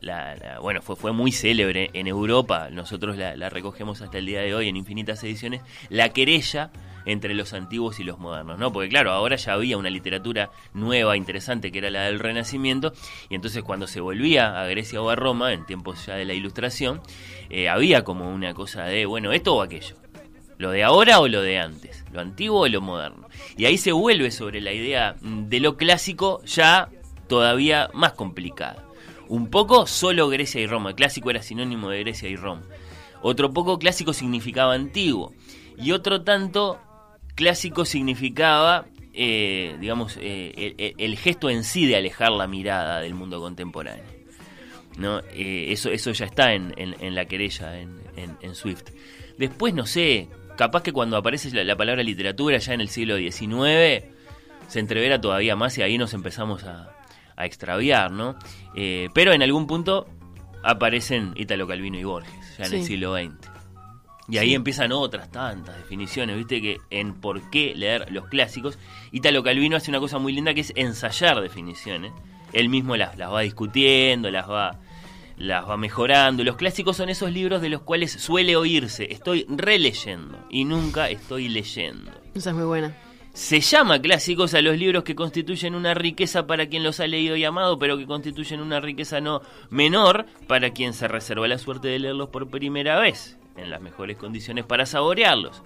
[0.00, 2.68] la- bueno fue fue muy célebre en Europa.
[2.70, 5.62] Nosotros la, la recogemos hasta el día de hoy en infinitas ediciones.
[5.88, 6.70] La querella
[7.06, 11.16] entre los antiguos y los modernos no porque claro ahora ya había una literatura nueva
[11.16, 12.92] interesante que era la del Renacimiento.
[13.30, 16.34] Y entonces cuando se volvía a Grecia o a Roma en tiempos ya de la
[16.34, 17.00] Ilustración
[17.48, 19.96] eh, había como una cosa de bueno esto o aquello
[20.58, 22.04] ¿Lo de ahora o lo de antes?
[22.12, 23.28] ¿Lo antiguo o lo moderno?
[23.56, 26.88] Y ahí se vuelve sobre la idea de lo clásico ya
[27.28, 28.84] todavía más complicada.
[29.28, 30.94] Un poco solo Grecia y Roma.
[30.94, 32.62] Clásico era sinónimo de Grecia y Roma.
[33.22, 35.32] Otro poco clásico significaba antiguo.
[35.76, 36.80] Y otro tanto
[37.36, 43.14] clásico significaba, eh, digamos, eh, el, el gesto en sí de alejar la mirada del
[43.14, 44.04] mundo contemporáneo.
[44.96, 45.20] ¿no?
[45.32, 48.90] Eh, eso, eso ya está en, en- en la querella en- en Swift.
[49.36, 53.16] Después, no sé, capaz que cuando aparece la, la palabra literatura ya en el siglo
[53.16, 54.04] XIX,
[54.66, 56.90] se entrevera todavía más y ahí nos empezamos a,
[57.36, 58.36] a extraviar, ¿no?
[58.74, 60.06] Eh, pero en algún punto
[60.62, 63.48] aparecen Italo Calvino y Borges, ya en el siglo XX.
[64.30, 64.54] Y ahí Sí.
[64.56, 68.78] empiezan otras tantas definiciones, viste que en por qué leer los clásicos,
[69.10, 72.12] Italo Calvino hace una cosa muy linda que es ensayar definiciones.
[72.52, 74.78] Él mismo las, las va discutiendo, las va,
[75.38, 76.44] las va mejorando.
[76.44, 81.48] Los clásicos son esos libros de los cuales suele oírse, estoy releyendo y nunca estoy
[81.48, 82.10] leyendo.
[82.34, 82.94] Esa es muy buena.
[83.32, 87.36] Se llama clásicos a los libros que constituyen una riqueza para quien los ha leído
[87.36, 91.86] y amado, pero que constituyen una riqueza no menor para quien se reserva la suerte
[91.86, 95.62] de leerlos por primera vez, en las mejores condiciones para saborearlos.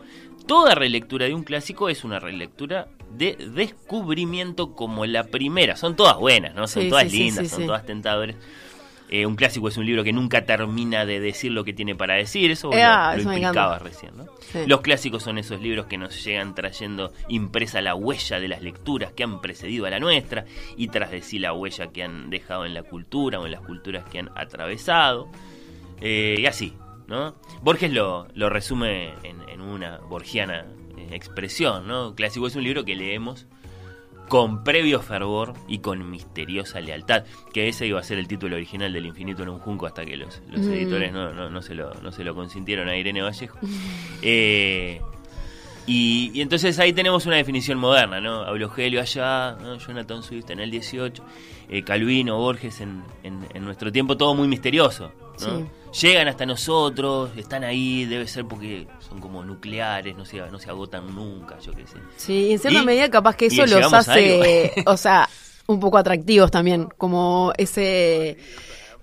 [0.47, 5.77] Toda relectura de un clásico es una relectura de descubrimiento como la primera.
[5.77, 6.67] Son todas buenas, ¿no?
[6.67, 8.37] Son Sí, todas sí, lindas, sí, son todas tentadoras.
[9.15, 12.15] Eh, un clásico es un libro que nunca termina de decir lo que tiene para
[12.15, 14.25] decir, eso vos Eh, lo, ah, lo implicabas recién, ¿no?
[14.41, 14.61] Sí.
[14.67, 19.13] Los clásicos son esos libros que nos llegan trayendo impresa la huella de las lecturas
[19.13, 20.47] que han precedido a la nuestra
[20.79, 23.61] y tras de sí la huella que han dejado en la cultura o en las
[23.61, 25.29] culturas que han atravesado.
[26.01, 26.73] Eh, y así,
[27.07, 27.35] ¿no?
[27.61, 30.65] Borges lo, lo resume en, en una borgiana
[31.11, 32.15] expresión, ¿no?
[32.15, 33.47] Clásico es un libro que leemos
[34.33, 38.91] con previo fervor y con misteriosa lealtad, que ese iba a ser el título original
[38.91, 40.73] del Infinito en un Junco hasta que los, los Mm.
[40.73, 43.59] editores no, no, no se lo, no se lo consintieron a Irene Vallejo.
[44.23, 45.03] Eh,
[45.87, 48.47] y, y entonces ahí tenemos una definición moderna, ¿no?
[48.57, 49.77] Eugelio allá, ¿no?
[49.77, 51.23] Jonathan Swift en el 18,
[51.69, 55.83] eh, Calvino, Borges en, en- en nuestro tiempo, todo muy misterioso, ¿no?
[56.01, 60.71] Llegan hasta nosotros, están ahí, debe ser porque son como nucleares, no se, no se
[60.71, 61.99] agotan nunca, yo qué sé.
[62.17, 65.29] Sí, y en cierta Y- medida capaz que eso los hace, o sea,
[65.67, 68.39] un poco atractivos también, como ese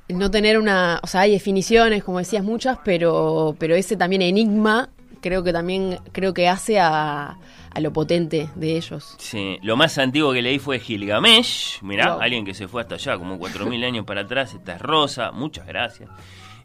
[0.08, 4.89] no tener una, o sea, hay definiciones, como decías muchas, pero pero ese también enigma
[5.21, 7.38] creo que también creo que hace a,
[7.71, 9.15] a lo potente de ellos.
[9.19, 11.82] Sí, lo más antiguo que leí fue Gilgamesh.
[11.82, 12.21] Mirá, Wow.
[12.21, 14.53] alguien que se fue hasta allá, como 4.000 años para atrás.
[14.53, 16.10] Esta es Rosa, muchas gracias.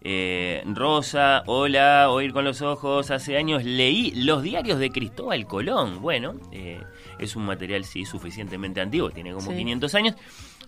[0.07, 3.11] Eh, Rosa, hola, oír con los ojos.
[3.11, 6.01] Hace años leí los diarios de Cristóbal Colón.
[6.03, 6.83] Bueno, eh,
[7.19, 9.57] es un material, sí, suficientemente antiguo, tiene como Sí.
[9.57, 10.15] 500 años.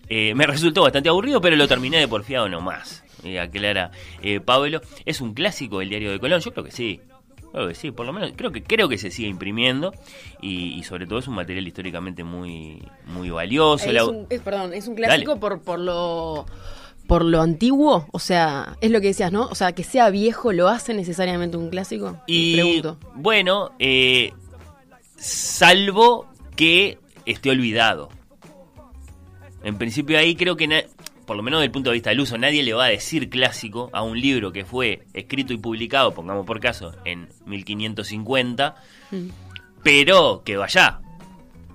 [0.09, 3.03] Eh, me resultó bastante aburrido, pero lo terminé de porfiado nomás.
[3.23, 3.91] Eh, aclara
[4.23, 4.81] eh, Pablo.
[5.05, 6.39] ¿Es un clásico el diario de Colón?
[6.41, 7.01] Yo creo que sí.
[7.57, 9.93] Creo que sí, por lo menos creo que creo que se sigue imprimiendo
[10.41, 13.85] y, y sobre todo es un material históricamente muy muy valioso.
[13.87, 15.41] Es La- un, es- perdón, es un clásico Dale.
[15.41, 16.45] por, por lo
[17.07, 19.45] por lo antiguo, o sea, es lo que decías, ¿no?
[19.47, 22.17] O sea, que sea viejo lo hace necesariamente un clásico.
[22.27, 22.97] y Pregunto.
[23.15, 24.33] bueno, eh,
[25.15, 28.09] salvo que esté olvidado.
[29.63, 30.67] En principio ahí creo que
[31.27, 33.29] por lo menos desde el punto de vista del uso, nadie le va a decir
[33.29, 38.75] clásico a un libro que fue escrito y publicado, pongamos por caso, en 1550,
[39.11, 39.27] Mm.
[39.83, 41.01] pero que vaya.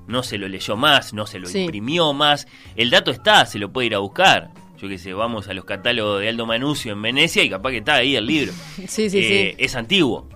[0.09, 1.61] No se lo leyó más, no se lo Sí.
[1.61, 2.47] imprimió más.
[2.77, 4.51] El dato está, se lo puede ir a buscar.
[4.81, 7.77] Yo qué sé, vamos a los catálogos de Aldo Manucio en Venecia y capaz que
[7.79, 8.53] está ahí el libro.
[8.89, 9.65] Sí, sí, Eh, sí.
[9.65, 10.29] Es antiguo,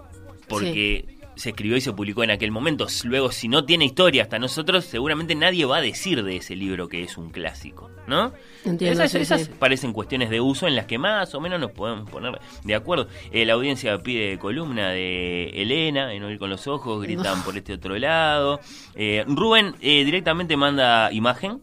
[0.48, 2.86] porque se escribió y se publicó en aquel momento.
[3.04, 6.88] Luego, si no tiene historia hasta nosotros, seguramente nadie va a decir de ese libro
[6.88, 8.32] que es un clásico, ¿no?
[8.64, 9.50] Entiendo, esas sí, esas sí.
[9.58, 13.08] parecen cuestiones de uso en las que más o menos nos podemos poner de acuerdo.
[13.30, 17.74] Eh, la audiencia pide columna de Elena, en Oír con los Ojos, gritan por este
[17.74, 18.60] otro lado.
[18.94, 21.60] Eh, Rubén eh, directamente manda imagen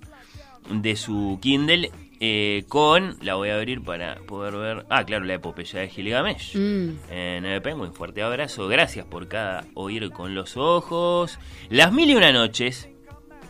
[0.69, 1.91] de su Kindle
[2.25, 6.55] eh, con, la voy a abrir para poder ver, ah, claro, la epopeya de Gilgamesh.
[6.55, 6.89] Mm.
[7.09, 11.37] En eh, Penguin, fuerte abrazo, gracias por cada oír con los ojos.
[11.69, 12.87] Las mil y una noches,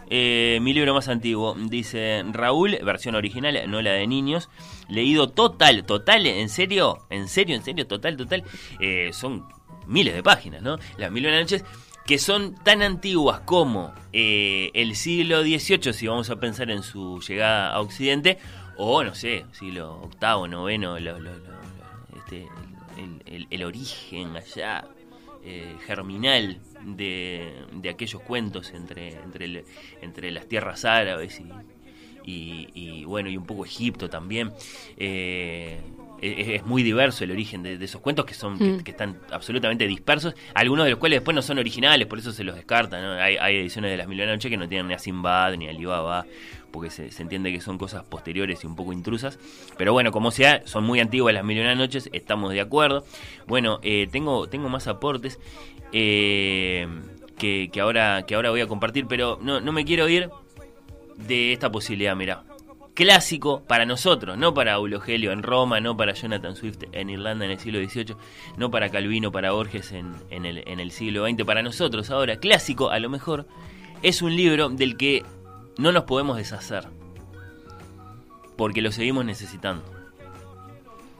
[0.09, 4.49] eh, mi libro más antiguo, dice Raúl, versión original, no la de niños.
[4.89, 8.43] Leído total, total, en serio, en serio, en serio, total, total.
[8.79, 9.45] eh, son
[9.85, 10.79] miles de páginas, ¿no?
[10.97, 11.63] Las mil y una noches
[12.05, 17.21] que son tan antiguas como eh, el siglo XVIII, si vamos a pensar en su
[17.21, 18.39] llegada a Occidente,
[18.77, 21.53] o no sé, siglo VIII, IX, lo- lo- lo-
[22.17, 22.47] este,
[22.97, 24.85] el, el- el origen allá
[25.45, 29.65] eh, germinal de, de aquellos cuentos entre, entre, el-
[30.01, 34.51] entre las tierras árabes y, y, y, bueno, y un poco Egipto también.
[34.97, 35.79] Eh,
[36.21, 38.77] es, es muy diverso el origen de, de esos cuentos que son Mm.
[38.77, 42.31] que, que están absolutamente dispersos, algunos de los cuales después no son originales, por eso
[42.31, 43.01] se los descartan.
[43.01, 43.11] ¿no?
[43.21, 45.55] Hay, hay ediciones de las Mil y una Noche que no tienen ni a Sinbad
[45.57, 46.25] ni a Alibaba,
[46.73, 49.37] porque se, entiende que son cosas posteriores y un poco intrusas.
[49.77, 53.05] Pero bueno, como sea, son muy antiguas las Mil y una Noches, estamos de acuerdo.
[53.47, 55.39] Bueno, eh, tengo, tengo más aportes
[55.91, 56.87] eh,
[57.37, 60.31] que, que ahora, que ahora voy a compartir, pero no, no me quiero ir
[61.15, 62.43] de esta posibilidad, mirá.
[62.95, 67.51] Clásico para nosotros, no para Eulogelio en Roma, no para Jonathan Swift en Irlanda en
[67.51, 68.15] el siglo XVIII,
[68.57, 72.37] no para Calvino, para Borges en, en el, en el siglo XX, para nosotros ahora,
[72.37, 73.47] clásico a lo mejor,
[74.01, 75.23] es un libro del que
[75.77, 76.87] no nos podemos deshacer,
[78.55, 79.83] porque lo seguimos necesitando.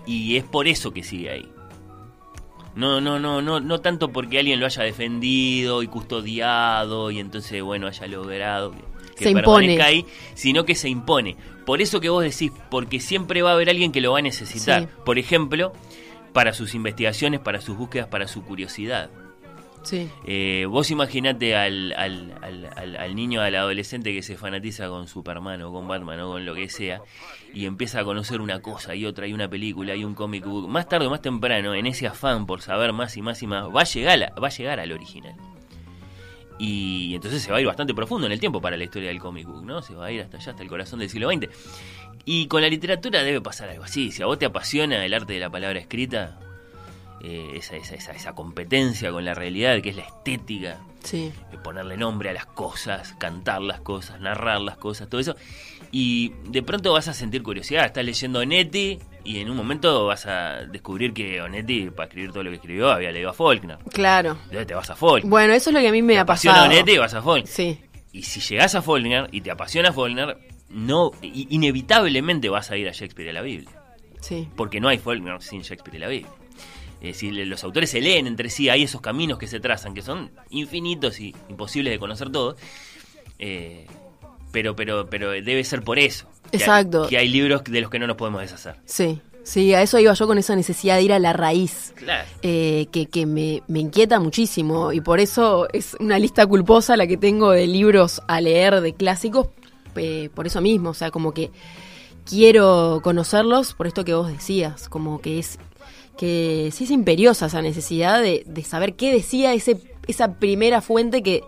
[0.05, 1.49] Y es por eso que sigue ahí.
[2.75, 7.61] No, no, no, no, no tanto porque alguien lo haya defendido y custodiado y entonces,
[7.61, 8.81] bueno, haya logrado que,
[9.15, 9.81] que Se impone.
[9.81, 11.37] ahí, sino que se impone.
[11.65, 14.23] Por eso que vos decís, porque siempre va a haber alguien que lo va a
[14.23, 14.83] necesitar.
[14.83, 14.87] Sí.
[15.05, 15.71] Por ejemplo,
[16.33, 19.09] para sus investigaciones, para sus búsquedas, para su curiosidad.
[19.83, 20.09] Sí.
[20.25, 22.33] Eh, vos imaginate al, al,
[22.97, 26.55] al, niño, al adolescente que se fanatiza con Superman o con Batman o con lo
[26.55, 27.01] que sea
[27.53, 30.69] y empieza a conocer una cosa y otra y una película y un comic book.
[30.69, 33.65] Más tarde o más temprano, en ese afán por saber más y más y más,
[33.75, 35.35] va a llegar, a- va a llegar al original.
[36.59, 39.19] Y entonces se va a ir bastante profundo en el tiempo para la historia del
[39.19, 39.81] comic book, ¿no?
[39.81, 41.49] Se va a ir hasta allá, hasta el corazón del siglo XX.
[42.25, 44.11] Y con la literatura debe pasar algo así.
[44.11, 46.39] Si a vos te apasiona el arte de la palabra escrita,
[47.23, 51.31] eh, esa, esa, esa, esa competencia con la realidad, que es la estética, Sí.
[51.51, 55.35] eh, ponerle nombre a las cosas, cantar las cosas, narrar las cosas, todo eso.
[55.91, 60.25] Y de pronto vas a sentir curiosidad, estás leyendo Onetti y en un momento vas
[60.25, 63.77] a descubrir que Onetti, para escribir todo lo que escribió, había leído a Faulkner.
[63.91, 64.31] Claro.
[64.45, 65.29] Entonces te vas a Faulkner.
[65.29, 66.73] Bueno, eso es lo que a mí me te ha apasiona pasado.
[66.73, 67.47] Onetti y vas a Faulkner.
[67.47, 67.79] Sí.
[68.11, 70.37] Y si llegas a Faulkner y te apasiona Faulkner,
[70.69, 73.69] no, inevitablemente vas a ir a Shakespeare y a la Biblia.
[74.19, 74.47] Sí.
[74.55, 76.31] Porque no hay Faulkner sin Shakespeare y la Biblia.
[77.03, 80.01] Eh, si los autores se leen entre sí, hay esos caminos que se trazan, que
[80.01, 82.55] son infinitos y imposibles de conocer todos.
[83.39, 83.85] eh,
[84.51, 86.27] pero, pero, pero debe ser por eso.
[86.51, 87.07] que hay- Exacto.
[87.09, 88.75] Que hay, libros de los que no nos podemos deshacer.
[88.85, 89.19] Sí.
[89.43, 91.91] Sí, a eso iba yo con esa necesidad de ir a la raíz.
[91.97, 92.25] Claro.
[92.43, 97.07] eh, que, que me, me inquieta muchísimo y por eso es una lista culposa la
[97.07, 99.47] que tengo de libros a leer de clásicos,
[99.97, 101.51] eh, por eso mismo, o sea, como que
[102.25, 105.59] quiero conocerlos por esto que vos decías, como que es
[106.17, 111.23] que sí es imperiosa esa necesidad de, de saber qué decía ese, esa primera fuente
[111.23, 111.41] que,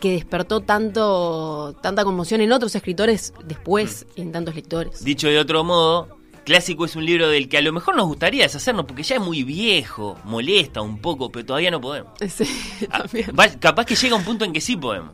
[0.00, 5.04] que despertó tanto tanta conmoción en otros escritores después y en tantos lectores.
[5.04, 8.42] Dicho de otro modo, Clásico es un libro del que a lo mejor nos gustaría
[8.42, 12.12] deshacernos porque ya es muy viejo, molesta un poco, pero todavía no podemos.
[12.28, 12.44] Sí,
[12.90, 13.30] Ah, también.
[13.60, 15.12] capaz que llega un punto en que sí podemos.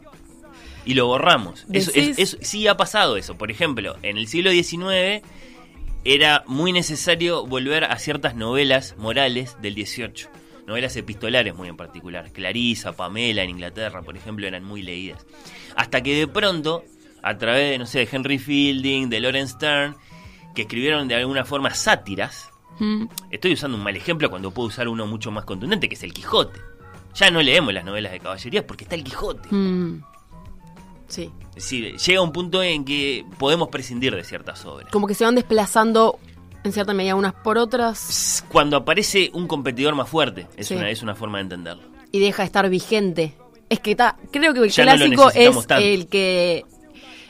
[0.86, 1.66] Y lo borramos.
[1.72, 3.34] Eso, Decís- es- es- sí ha pasado eso.
[3.36, 5.20] Por ejemplo, en el siglo XIX
[6.14, 10.28] era muy necesario volver a ciertas novelas morales del XVIII.
[10.66, 12.32] Novelas epistolares muy en particular.
[12.32, 15.24] Clarisa, Pamela en Inglaterra, por ejemplo, eran muy leídas.
[15.76, 16.84] Hasta que de pronto,
[17.22, 19.96] a través de, no sé, de Henry Fielding, de Lawrence Stern,
[20.54, 24.86] que escribieron de alguna forma sátiras, Mm, Estoy usando un mal ejemplo cuando puedo usar
[24.86, 26.60] uno mucho más contundente, que es el Quijote.
[27.14, 29.48] Ya no leemos las novelas de caballerías porque está el Quijote.
[29.50, 30.02] mm.
[31.08, 31.30] Sí.
[31.50, 34.90] Es decir, llega un punto en que podemos prescindir de ciertas obras.
[34.90, 36.18] como que se van desplazando
[36.64, 40.74] en cierta medida unas por otras Cuando aparece un competidor más fuerte, es, Sí.
[40.74, 41.82] una, es una forma de entenderlo.
[42.12, 43.34] y deja de estar vigente.
[43.68, 45.84] Es que ta- creo que el Ya clásico es tanto.
[45.84, 46.64] el que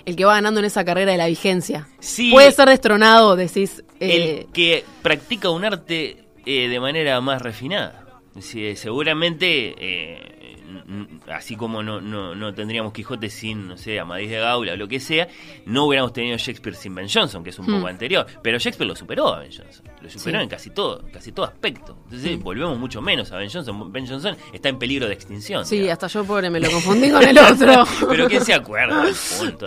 [0.05, 1.89] el que va ganando en esa carrera de la vigencia.
[1.99, 2.31] Sí.
[2.31, 3.83] Puede ser destronado, decís.
[3.99, 8.05] eh, el que practica un arte eh, de manera más refinada.
[8.35, 10.46] Decir, seguramente, eh,
[11.33, 14.87] así como no, no, no tendríamos Quijote sin, no sé, Amadís de Gaula o lo
[14.89, 15.29] que sea,
[15.65, 17.75] no hubiéramos tenido Shakespeare sin Ben Jonson, que es un Hmm.
[17.77, 18.27] poco anterior.
[18.43, 19.85] Pero Shakespeare lo superó a Ben Jonson.
[20.01, 20.43] Lo superó Sí.
[20.45, 21.97] en casi todo, casi todo aspecto.
[22.05, 22.43] Entonces Hmm.
[22.43, 23.91] volvemos mucho menos a Ben Jonson.
[23.93, 25.65] Ben Jonson está en peligro de extinción.
[25.67, 25.93] sí, digamos.
[26.05, 27.85] hasta yo pobre me lo confundí con el otro.
[28.09, 29.05] Pero ¿quién se acuerda
[29.41, 29.67] punto?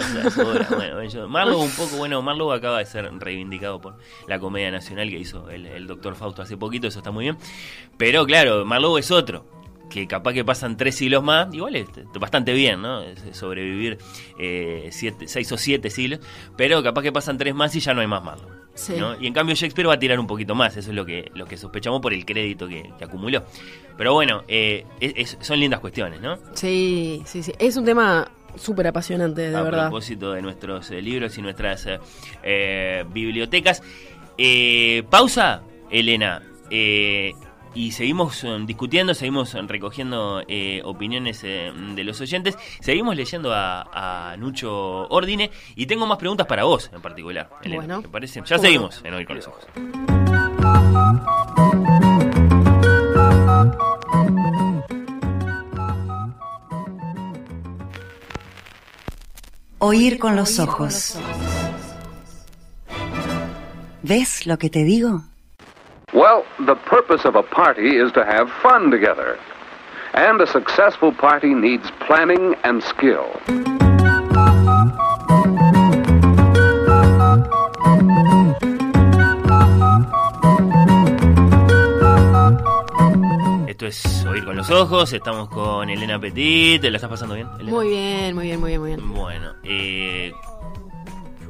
[0.75, 4.71] Bueno, Ben Jonson- Marlowe un poco, bueno, Marlowe acaba de ser reivindicado por la Comedia
[4.71, 7.37] Nacional que hizo el, el Doctor Fausto hace poquito, eso está muy bien.
[7.97, 9.45] Pero claro, Marlowe es otro,
[9.89, 11.87] que capaz que pasan tres siglos más, igual es
[12.19, 13.01] bastante bien, ¿no?
[13.31, 13.97] Sobrevivir
[14.39, 16.19] eh, siete, seis o siete siglos,
[16.55, 18.59] pero capaz que pasan tres más y ya no hay más Marlowe.
[18.75, 18.93] Sí.
[18.97, 19.19] ¿no?
[19.19, 21.45] Y en cambio Shakespeare va a tirar un poquito más, eso es lo que, lo
[21.45, 23.43] que sospechamos por el crédito que, que acumuló.
[23.97, 26.37] Pero bueno, eh, es- es- son lindas cuestiones, ¿no?
[26.53, 27.51] Sí, sí, sí.
[27.59, 29.87] Es un tema súper apasionante, de a verdad.
[29.89, 31.87] propósito de nuestros eh, libros y nuestras
[33.11, 33.81] bibliotecas.
[35.09, 36.41] Pausa, Elena.
[36.71, 37.33] Eh,
[37.75, 44.31] y seguimos eh, discutiendo, seguimos recogiendo eh, opiniones eh, de los oyentes, seguimos leyendo a,
[44.31, 47.49] a Nucho Ordine y tengo más preguntas para vos en particular.
[47.63, 48.01] Elena, Bueno.
[48.01, 48.41] ¿te parece?
[48.45, 49.67] Ya ¿Cómo seguimos en Hoy con los Ojos.
[59.79, 61.17] Oír con los ojos.
[64.03, 65.23] ¿Ves lo que te digo?
[66.19, 69.39] Well, the purpose of a party is to have fun together.
[70.13, 73.23] And a successful party needs planning and skill.
[83.69, 87.47] Esto es Oír con los Ojos, estamos con Elena Petit, ¿te la estás pasando bien?
[87.61, 87.71] Elena?
[87.71, 89.13] Muy bien, muy bien, muy bien, muy bien.
[89.13, 90.33] Bueno, eh,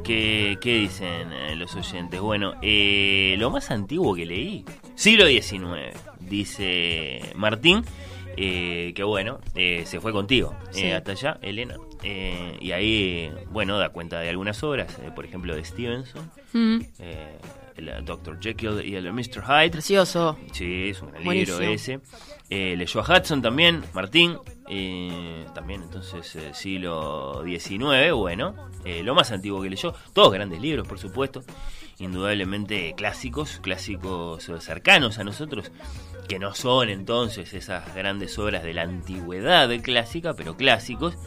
[0.10, 2.20] ¿qué, qué dicen eh, los oyentes?
[2.20, 7.84] Bueno, eh, lo más antiguo que leí, siglo XIX, dice Martín,
[8.36, 10.86] eh, que bueno, eh, se fue contigo Sí.
[10.86, 15.26] eh, hasta allá, Elena, eh, y ahí, bueno, da cuenta de algunas obras, eh, por
[15.26, 16.80] ejemplo, de Stevenson, Mm,
[17.78, 18.40] el Dr.
[18.42, 19.44] Jekyll y el Mr.
[19.46, 19.70] Hyde.
[19.70, 20.36] Precioso.
[20.52, 22.00] Sí, es un gran libro ese.
[22.52, 24.38] Eh, leyó a Hudson también, Martín.
[24.68, 28.56] eh, también entonces eh, siglo XIX, bueno.
[28.86, 29.94] eh, lo más antiguo que leyó.
[30.14, 31.44] Todos grandes libros, por supuesto.
[32.00, 35.72] Indudablemente clásicos, clásicos eh, cercanos a nosotros.
[36.28, 41.18] Que no son entonces esas grandes obras de la antigüedad clásica, pero clásicos.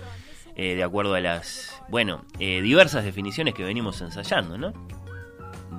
[0.56, 4.72] de acuerdo a las, bueno, diversas definiciones que venimos ensayando, ¿no?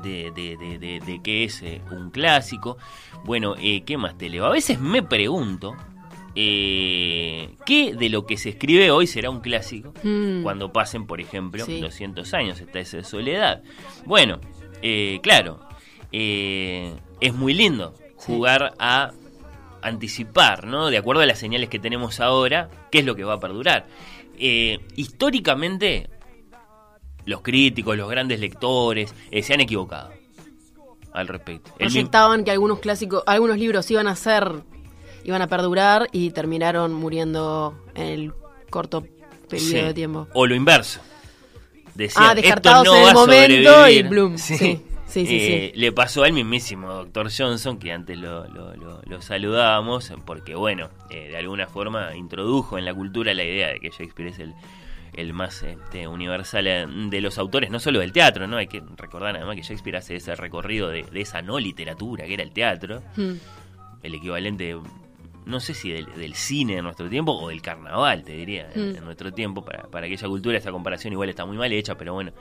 [0.02, 2.78] De, de, de, de, es eh, un clásico.
[3.26, 4.46] Bueno, eh, ¿qué más te leo?
[4.46, 5.76] A veces me pregunto
[6.36, 10.42] eh, qué de lo que se escribe hoy será un clásico Mm.
[10.44, 11.80] cuando pasen, por ejemplo, Sí.
[11.80, 13.62] 200 años, esta es de soledad.
[14.06, 14.40] Bueno,
[14.82, 15.60] eh, claro,
[16.12, 19.12] es muy lindo jugar a
[19.82, 20.90] anticipar, ¿no?
[20.90, 23.86] De acuerdo a las señales que tenemos ahora, qué es lo que va a perdurar.
[24.40, 26.10] Eh, históricamente,
[27.26, 30.12] los críticos, los grandes lectores, eh, se han equivocado
[31.14, 31.72] al respecto.
[31.78, 34.52] Proyectaban que algunos clásicos, algunos libros iban a ser,
[35.24, 38.34] iban a perdurar y terminaron muriendo en el
[38.70, 39.02] corto
[39.50, 39.76] periodo Sí.
[39.76, 40.28] de tiempo.
[40.34, 41.00] O lo inverso.
[41.94, 44.08] Decían, Ah, descartados "Esto no en el momento y sobrevivir".
[44.10, 44.38] bloom.
[45.14, 47.30] Sí, sí, sí, Eh, Le pasó al mismísimo Dr.
[47.38, 52.80] Johnson, que antes lo, lo- lo- lo saludábamos, porque, bueno, eh, de alguna forma introdujo
[52.80, 54.56] en la cultura la idea de que Shakespeare es el,
[55.16, 58.58] el más este, universal eh, de los autores, no solo del teatro, ¿no?
[58.58, 62.34] Hay que recordar además que Shakespeare hace ese recorrido de, de esa no literatura que
[62.34, 63.34] era el teatro, Mm.
[64.04, 64.76] el equivalente,
[65.46, 68.94] no sé si del, del cine en nuestro tiempo o del carnaval, te diría, en,
[68.94, 68.96] Mm.
[68.98, 72.14] en nuestro tiempo, para, para aquella cultura, esta comparación igual está muy mal hecha, pero
[72.14, 72.32] bueno,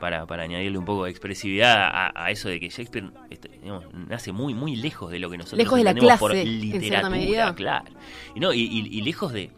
[0.00, 3.84] para, para añadirle un poco de expresividad a, a eso de que Shakespeare este, digamos,
[3.94, 7.86] nace muy, muy lejos de lo que nosotros Lejos de la por literatura, claro.
[8.34, 9.50] Y, no, y, y- y lejos de,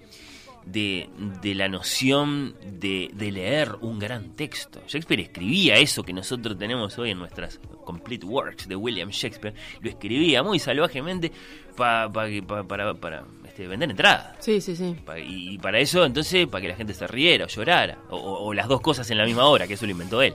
[0.64, 1.08] de,
[1.42, 4.80] de la noción de, de leer un gran texto.
[4.86, 9.90] Shakespeare escribía eso que nosotros tenemos hoy en nuestras complete works de William Shakespeare, lo
[9.90, 11.32] escribía muy salvajemente
[11.76, 14.36] pa- pa que- pa- para, para este, vender entradas.
[14.38, 14.94] Sí, sí, sí.
[15.26, 18.54] Y, para eso, entonces, para que la gente se riera o llorara, o, o- o
[18.54, 20.34] las dos cosas en la misma hora, que eso lo inventó él.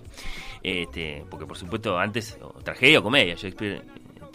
[0.63, 3.81] Este, porque, por supuesto, antes, o tragedia o comedia, Shakespeare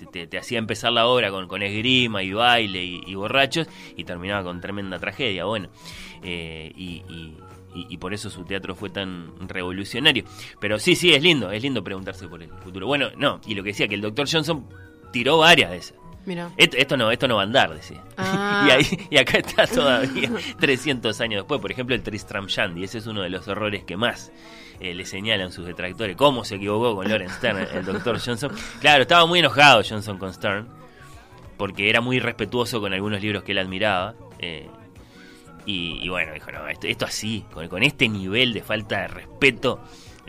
[0.01, 3.69] te, te- te hacía empezar la obra con, con esgrima y baile y, y borrachos
[3.97, 5.45] y terminaba con tremenda tragedia.
[5.45, 5.69] Bueno,
[6.23, 7.37] eh, y, y-
[7.75, 10.25] y- y por eso su teatro fue tan revolucionario.
[10.61, 12.87] Pero sí, sí, es lindo, es lindo preguntarse por el futuro.
[12.87, 14.27] Bueno, no, y lo que decía, que el Dr.
[14.31, 14.67] Johnson
[15.13, 15.97] tiró varias de esas.
[16.27, 16.51] Mira.
[16.57, 18.03] Esto, esto no, esto no va a andar, decía.
[18.19, 18.65] Ah.
[18.69, 21.61] y, ahí, y acá está todavía 300 años después.
[21.61, 22.85] Por ejemplo, el Tristram Shandy.
[22.85, 24.31] Ese es uno de los errores que más
[24.81, 26.17] eh, le señalan sus detractores.
[26.17, 28.51] ¿Cómo se equivocó con Lawrence Stern, el doctor Johnson?
[28.81, 30.69] Claro, estaba muy enojado Johnson con Stern.
[31.57, 34.15] Porque era muy respetuoso con algunos libros que él admiraba.
[34.39, 34.69] eh,
[35.67, 39.09] y, y bueno, dijo, no, esto, esto así, con, con este nivel de falta de
[39.09, 39.81] respeto,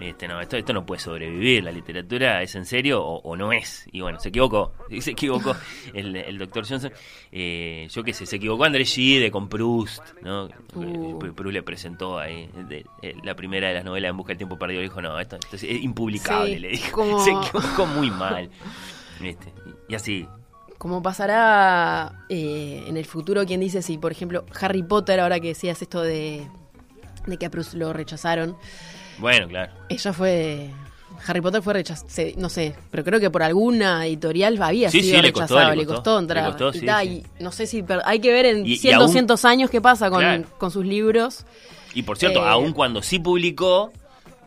[0.02, 1.64] este, no, esto, esto no puede sobrevivir.
[1.64, 3.86] La literatura es en serio o, o no es.
[3.92, 4.74] Y bueno, se equivocó.
[5.02, 5.56] Se equivocó
[5.94, 6.92] el, el doctor Johnson.
[7.32, 10.46] Eh, yo qué sé, se equivocó Andrés Gide con Proust, ¿no?
[10.74, 11.20] Uh.
[11.20, 14.38] Pr- Proust le presentó ahí de- eh, la primera de las novelas En Busca del
[14.38, 14.82] Tiempo Perdido.
[14.82, 16.92] Dijo, no, esto, esto es impublicable, Sí, le dijo.
[16.92, 18.50] como- Se equivocó muy mal.
[19.24, 19.54] Este,
[19.88, 20.28] y así.
[20.78, 25.50] Como pasará eh, en el futuro, quien dice si, por ejemplo, Harry Potter, ahora que
[25.50, 26.48] decías esto de,
[27.28, 28.58] de que a Bruce lo rechazaron,
[29.20, 29.72] Bueno, claro.
[29.90, 30.70] ella fue...
[31.28, 35.18] Harry Potter fue rechazado, no sé, pero creo que por alguna editorial había Sí, sido
[35.18, 36.44] sí, le costó, rechazado, le costó, entrar.
[36.46, 37.24] le costó, y sí, ta, sí.
[37.40, 39.70] y no sé si, per- hay que ver en Y- y 100, aún- 200 años
[39.70, 40.46] qué pasa con, Claro.
[40.58, 41.46] con sus libros.
[41.94, 43.92] Y por cierto, Eh, aun cuando sí publicó,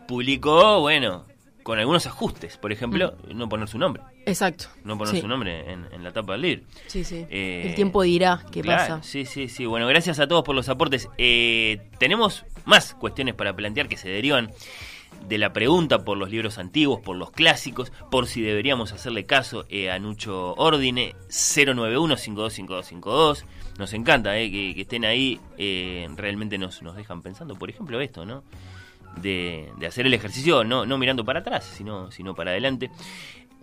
[0.07, 1.25] publicó, bueno,
[1.63, 2.57] con algunos ajustes.
[2.57, 4.03] Por ejemplo, no poner su nombre.
[4.25, 4.65] Exacto.
[4.83, 5.21] No poner sí.
[5.21, 6.63] su nombre en, en la tapa del libro.
[6.87, 7.25] Sí, sí.
[7.29, 9.03] Eh, el tiempo dirá qué claro, pasa.
[9.03, 9.65] Sí, sí, sí.
[9.65, 11.09] Bueno, gracias a todos por los aportes.
[11.17, 14.51] Eh, tenemos más cuestiones para plantear que se derivan
[15.27, 19.65] de la pregunta por los libros antiguos, por los clásicos, por si deberíamos hacerle caso
[19.69, 23.45] eh, a Nucho Ordine, 091-525252.
[23.77, 28.01] Nos encanta eh, que, que estén ahí, eh, realmente nos, nos dejan pensando, por ejemplo,
[28.01, 28.43] esto, ¿no?
[29.17, 32.91] De, de hacer el ejercicio no, no mirando para atrás, sino, sino para adelante.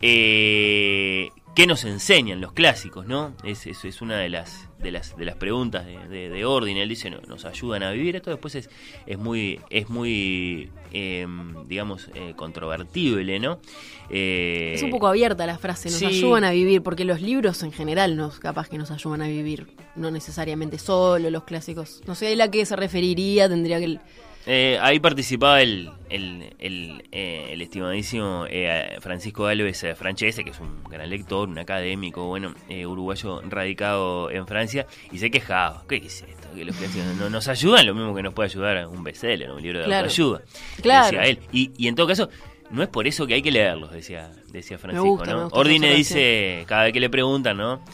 [0.02, 3.34] Eh, ¿Qué nos enseñan los clásicos, no?
[3.44, 6.40] Es, es, es una de las, de las, de las preguntas de, de, de.
[6.40, 8.16] Él dice, no, nos ayudan a vivir.
[8.16, 8.70] Esto después es,
[9.04, 11.26] es muy, es muy eh,
[11.68, 13.60] digamos, eh, controvertible, ¿no?
[14.08, 16.06] Eh, Es un poco abierta la frase, nos sí.
[16.06, 19.76] ayudan a vivir, porque los libros en general nos capaz que nos ayudan a vivir,
[19.94, 22.00] no necesariamente solo los clásicos.
[22.06, 23.98] No sé a qué se referiría, tendría que...
[24.44, 30.50] Eh, ahí participaba el, el, el, eh, el estimadísimo eh, Francisco Alves eh, Francese, que
[30.50, 35.84] es un gran lector, un académico, bueno, eh, uruguayo radicado en Francia, y se quejaba.
[35.88, 36.48] ¿Qué es esto?
[36.56, 39.62] Que los clásicos no nos ayudan lo mismo que nos puede ayudar un bestseller, un
[39.62, 40.06] libro de Claro.
[40.08, 40.42] autoayuda.
[40.82, 41.04] Claro.
[41.18, 41.38] Decía él.
[41.52, 42.28] Y, y en todo caso,
[42.72, 45.42] no es por eso que hay que leerlos, decía, decía Francisco, gusta, me ¿no?
[45.44, 47.84] gusta Ordine dice, cada vez que le preguntan, ¿no?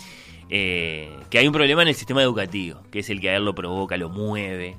[0.49, 3.45] Eh, que hay un problema en el sistema educativo, que es el que a él
[3.45, 4.77] lo provoca, lo mueve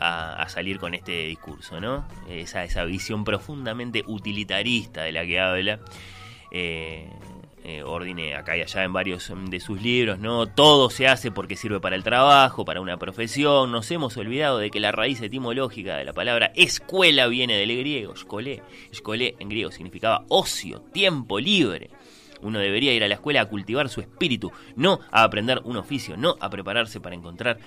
[0.00, 2.06] a, a salir con este discurso, ¿no?
[2.28, 5.80] Esa, esa visión profundamente utilitarista de la que habla.
[6.50, 7.08] Eh,
[7.62, 10.46] eh, Ordine acá y allá en varios de sus libros, ¿no?
[10.46, 13.70] Todo se hace porque sirve para el trabajo, para una profesión.
[13.70, 18.14] Nos hemos olvidado de que la raíz etimológica de la palabra escuela viene del griego,
[18.14, 18.62] escolé.
[18.90, 21.90] Escolé en griego significaba ocio, tiempo libre.
[22.40, 26.16] Uno debería ir a la escuela a cultivar su espíritu, no a aprender un oficio,
[26.16, 27.58] no a prepararse para encontrar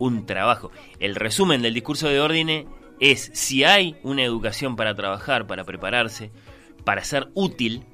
[0.00, 0.72] un trabajo.
[0.98, 2.66] El resumen del discurso de Ordine
[2.98, 6.32] es si hay una educación para trabajar, para prepararse,
[6.84, 7.84] para ser útil,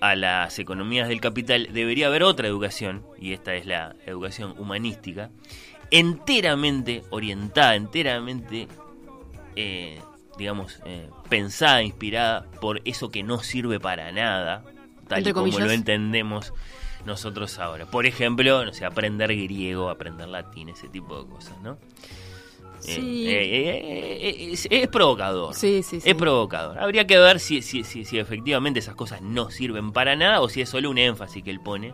[0.00, 5.30] a las economías del capital, debería haber otra educación, y esta es la educación humanística,
[5.90, 8.68] enteramente orientada, enteramente,
[9.56, 10.00] eh,
[10.36, 14.64] digamos, eh, pensada, inspirada por eso que no sirve para nada,
[15.08, 16.52] tal y como lo entendemos
[17.06, 17.86] nosotros ahora.
[17.86, 21.72] Por ejemplo, no sé, aprender griego, aprender latín, ese tipo de cosas, ¿no?
[21.72, 23.28] Eh, Sí.
[23.28, 25.52] eh, eh, eh, es, es provocador.
[25.54, 26.08] Sí, sí, sí.
[26.08, 26.78] Es provocador.
[26.78, 30.48] Habría que ver si, si, si, si efectivamente esas cosas no sirven para nada o
[30.48, 31.92] si es solo un énfasis que él pone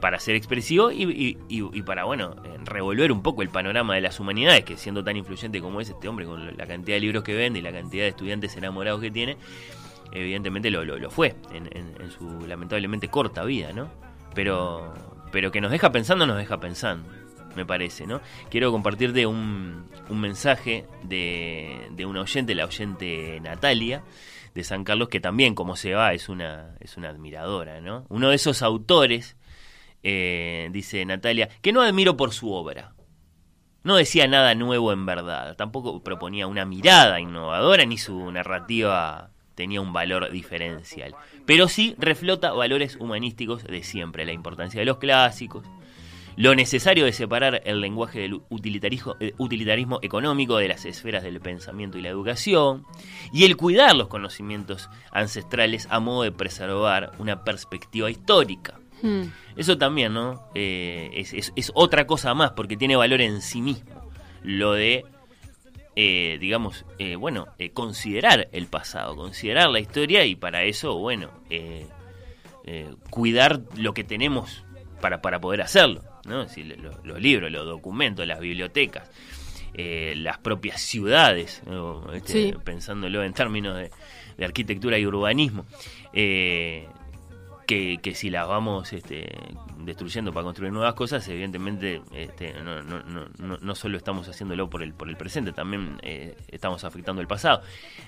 [0.00, 4.02] para ser expresivo y, y- y- y para, bueno, revolver un poco el panorama de
[4.02, 7.22] las humanidades, que siendo tan influyente como es este hombre, con la cantidad de libros
[7.24, 9.36] que vende y la cantidad de estudiantes enamorados que tiene,
[10.20, 13.90] evidentemente lo, lo, fue en, en- en su lamentablemente corta vida, ¿no?
[14.34, 14.92] Pero,
[15.32, 17.08] pero que nos deja pensando, nos deja pensando,
[17.54, 18.20] me parece, ¿no?
[18.50, 24.02] Quiero compartirte un, un mensaje de, de una oyente, la oyente Natalia,
[24.54, 28.06] de San Carlos, que también, como se va, es una, es una admiradora, ¿no?
[28.08, 29.36] Uno de esos autores,
[30.02, 32.92] eh, dice Natalia, que no admiro por su obra.
[33.82, 39.80] No decía nada nuevo en verdad, tampoco proponía una mirada innovadora ni su narrativa tenía
[39.80, 41.16] un valor diferencial.
[41.46, 45.64] Pero sí reflota valores humanísticos de siempre, la importancia de los clásicos,
[46.36, 51.40] lo necesario de separar el lenguaje del utilitarismo, eh, utilitarismo económico de las esferas del
[51.40, 52.84] pensamiento y la educación,
[53.32, 58.78] y el cuidar los conocimientos ancestrales a modo de preservar una perspectiva histórica.
[59.02, 59.22] Hmm.
[59.56, 60.42] Eso también, ¿no?
[60.54, 64.10] Eh, es, es- es otra cosa más, porque tiene valor en sí mismo.
[64.42, 65.04] Lo de,
[65.96, 71.30] eh, digamos, eh, bueno, eh, considerar el pasado, considerar la historia y para eso, bueno,
[71.50, 71.86] eh,
[72.64, 74.62] eh, cuidar lo que tenemos
[75.00, 76.42] para, para poder hacerlo, ¿no?
[76.42, 79.10] Es decir, lo- los libros, los documentos, las bibliotecas,
[79.74, 82.12] eh, las propias ciudades, ¿no?
[82.12, 82.54] Este, Sí.
[82.64, 83.90] pensándolo en términos de,
[84.36, 85.64] de arquitectura y urbanismo.
[86.12, 86.88] Eh,
[87.66, 89.28] que, si las vamos este,
[89.78, 95.16] destruyendo para construir nuevas cosas, evidentemente este, no solo estamos haciéndolo por el, por el
[95.16, 97.62] presente, también eh, estamos afectando el pasado.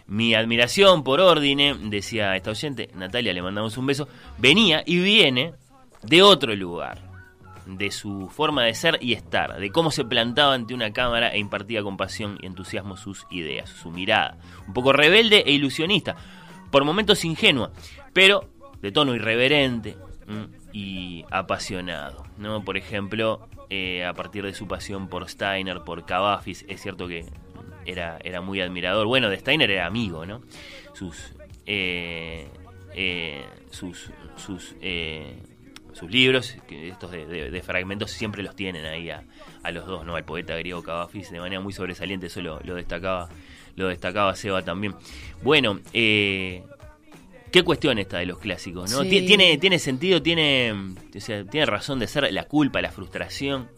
[0.07, 5.55] Mi admiración por Ordine, decía esta oyente, Natalia, le mandamos un beso, venía y viene
[6.03, 7.03] de otro lugar,
[7.67, 11.39] de su forma de ser y estar, de cómo se plantaba ante una cámara e
[11.39, 16.17] impartía con pasión y entusiasmo sus ideas, su mirada, un poco rebelde e ilusionista,
[16.71, 17.73] por momentos ingenua,
[18.13, 18.49] pero
[18.83, 19.97] de tono irreverente
[20.73, 22.25] y apasionado.
[22.37, 22.65] ¿no?
[22.65, 27.27] Por ejemplo, eh, a partir de su pasión por Steiner, por Cavafis, es cierto que
[27.91, 29.07] era, era muy admirador.
[29.07, 30.43] Bueno, de Steiner era amigo, ¿no?
[30.93, 31.33] Sus,
[31.67, 32.49] eh,
[32.95, 35.37] eh, sus, sus, eh,
[35.93, 39.25] sus libros, estos de, fragmentos, siempre los tienen ahí a,
[39.63, 40.17] a los dos, ¿no?
[40.17, 43.29] Al poeta griego Cavafis, de manera muy sobresaliente, eso lo, lo destacaba,
[43.77, 44.95] lo destacaba Seba también.
[45.43, 45.81] Bueno,
[47.51, 49.03] qué cuestión esta de los clásicos, ¿no?
[49.03, 49.23] Sí.
[49.27, 53.69] Tiene, tiene sentido, tiene, o sea, tiene razón de ser la culpa, la frustración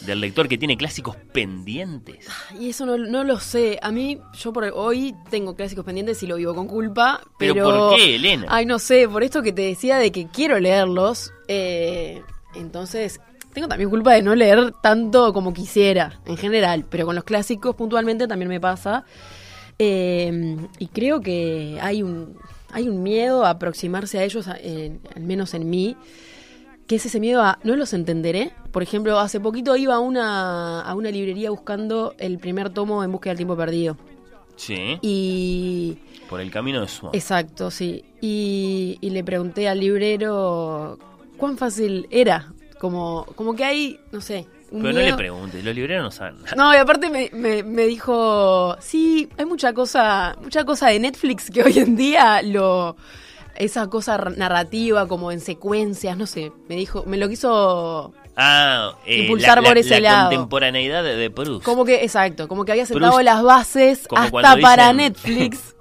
[0.00, 2.26] del lector que tiene clásicos pendientes.
[2.58, 3.78] Y eso no, no lo sé.
[3.80, 7.20] A mí, yo por hoy tengo clásicos pendientes y lo vivo con culpa.
[7.38, 8.46] ¿Pero Pero, por qué, Elena?
[8.48, 11.32] Ay, no sé, por esto que te decía de que quiero leerlos.
[11.48, 12.22] eh,
[12.54, 13.20] entonces,
[13.52, 16.84] tengo también culpa de no leer tanto como quisiera, en general.
[16.88, 19.04] Pero con los clásicos puntualmente también me pasa.
[19.78, 22.36] Eh, y creo que hay un,
[22.74, 25.96] hay un miedo a aproximarse a ellos, en- al menos en mí,
[26.86, 28.50] que es ese miedo a no los entenderé.
[28.70, 33.10] Por ejemplo, hace poquito iba a una, a una librería buscando el primer tomo en
[33.10, 33.96] búsqueda del tiempo perdido.
[34.56, 35.96] Sí, Y.
[36.28, 37.10] por el camino de Swan.
[37.14, 38.04] Exacto, sí.
[38.20, 40.98] Y, y le pregunté al librero
[41.36, 42.52] cuán fácil era.
[42.78, 44.46] Como, como que hay, no sé.
[44.74, 46.56] Un Pero no le preguntes, los libreros no saben nada.
[46.56, 51.50] no, y aparte me, me, me dijo, sí, hay mucha cosa, mucha cosa de Netflix
[51.50, 52.96] que hoy en día lo
[53.56, 59.18] esa cosa narrativa como en secuencias, no sé, me dijo, me lo quiso Ah, eh,
[59.22, 60.30] Impulsar la, la- por ese la lado.
[60.30, 61.64] contemporaneidad de, de Proust.
[61.64, 65.76] como que, exacto, como que había sentado Proust, las bases hasta para dicen- Netflix.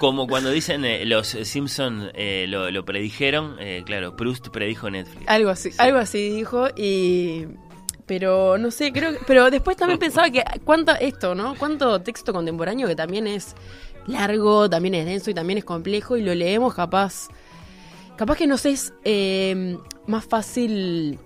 [0.00, 5.28] Como cuando dicen eh, los Simpson eh, lo, lo predijeron, claro, Proust predijo Netflix.
[5.28, 5.76] algo así, Sí.
[5.78, 7.46] algo así dijo y
[8.06, 11.54] pero no sé, creo que- pero después también pensaba que cuánto esto, ¿no?
[11.58, 13.54] Cuánto texto contemporáneo que también es
[14.06, 17.28] largo, también es denso y también es complejo y lo leemos capaz
[18.16, 19.76] capaz que nos es eh,
[20.06, 21.18] más fácil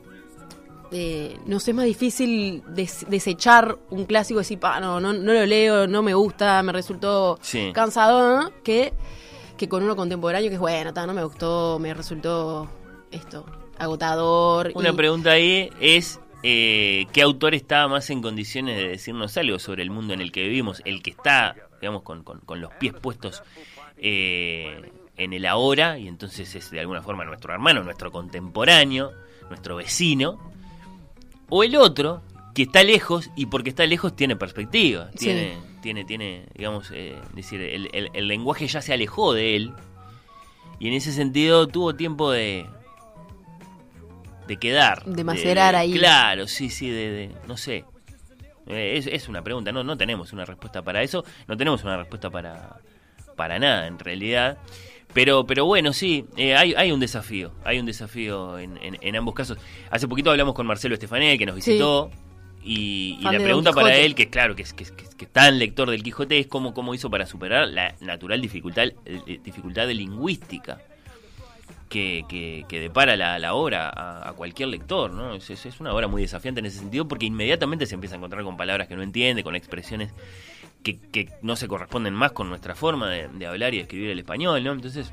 [0.93, 5.33] eh, nos es más difícil des- desechar un clásico y decir, "Pa, no, no, no
[5.33, 7.71] lo leo, no me gusta, me resultó Sí.
[7.73, 8.51] cansado, ¿no?
[8.65, 8.93] que,
[9.57, 12.69] que con uno contemporáneo que es bueno, ta, no me gustó, me resultó
[13.13, 13.47] esto,
[13.79, 14.73] agotador.
[14.75, 19.59] Una y- pregunta ahí es, eh, ¿qué autor está más en condiciones de decirnos algo
[19.59, 20.83] sobre el mundo en el que vivimos?
[20.85, 23.43] El que está, digamos, con, con- con los pies puestos
[23.99, 29.13] eh, en el ahora, y entonces es de alguna forma nuestro hermano, nuestro contemporáneo,
[29.51, 30.39] nuestro vecino,
[31.51, 32.23] o el otro,
[32.55, 35.27] que está lejos, y porque está lejos tiene perspectiva, Sí.
[35.27, 39.73] tiene, tiene, tiene, digamos, eh, decir, el, el- el lenguaje ya se alejó de él,
[40.79, 42.67] y en ese sentido tuvo tiempo de
[44.51, 45.05] de quedar.
[45.05, 45.93] De macerar ahí.
[45.93, 47.85] Claro, sí, sí, de, de- no sé.
[48.67, 51.97] Eh, es, es una pregunta, no, no tenemos una respuesta para eso, no tenemos una
[51.97, 52.77] respuesta para,
[53.37, 54.59] para nada en realidad.
[55.15, 59.17] Pero, pero bueno, sí, eh, hay, hay un desafío, hay un desafío en, en- en
[59.17, 59.57] ambos casos.
[59.91, 61.71] Hace poquito hablamos con Marcelo Estefanel, que nos Sí.
[61.73, 62.11] visitó,
[62.63, 66.03] y, la pregunta para él, que claro, que es, que, que que tan lector del
[66.03, 70.79] Quijote, es cómo, cómo hizo para superar la natural dificultad, eh, dificultad de lingüística
[71.91, 75.35] que, que, que depara la, la obra a, a cualquier lector, ¿no?
[75.35, 78.19] Es, es- es una obra muy desafiante en ese sentido porque inmediatamente se empieza a
[78.19, 80.13] encontrar con palabras que no entiende, con expresiones
[80.83, 84.11] que, que no se corresponden más con nuestra forma de, de hablar y de escribir
[84.11, 84.73] el español, ¿no?
[84.73, 85.13] Entonces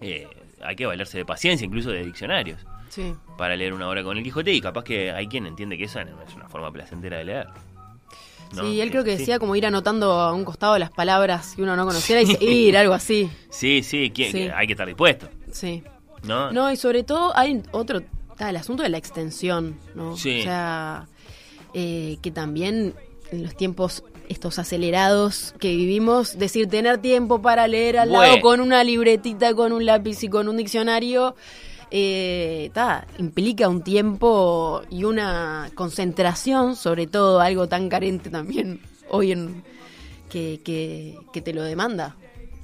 [0.00, 0.26] eh,
[0.62, 3.12] hay que valerse de paciencia, incluso de diccionarios, Sí.
[3.36, 6.04] para leer una obra con el Quijote y capaz que hay quien entiende que esa
[6.04, 7.48] no es una forma placentera de leer.
[8.54, 8.62] ¿no?
[8.62, 9.18] Sí, él creo que Sí.
[9.18, 12.76] decía como ir anotando a un costado las palabras que uno no conociera y seguir,
[12.78, 13.28] algo así.
[13.50, 14.48] Sí, sí, ¿quién- Sí.
[14.54, 15.82] hay que estar dispuesto, Sí.
[16.26, 16.52] ¿No?
[16.52, 20.16] No, y sobre todo hay otro, está el asunto de la extensión, ¿no?
[20.16, 20.40] Sí.
[20.40, 21.06] O sea,
[21.74, 22.94] eh, que también
[23.30, 28.60] en los tiempos estos acelerados que vivimos, decir, tener tiempo para leer al lado con
[28.60, 31.34] una libretita, con un lápiz y con un diccionario,
[31.90, 39.32] eh, ta, implica un tiempo y una concentración, sobre todo algo tan carente también hoy
[39.32, 39.62] en
[40.28, 42.16] que, que, que te lo demanda.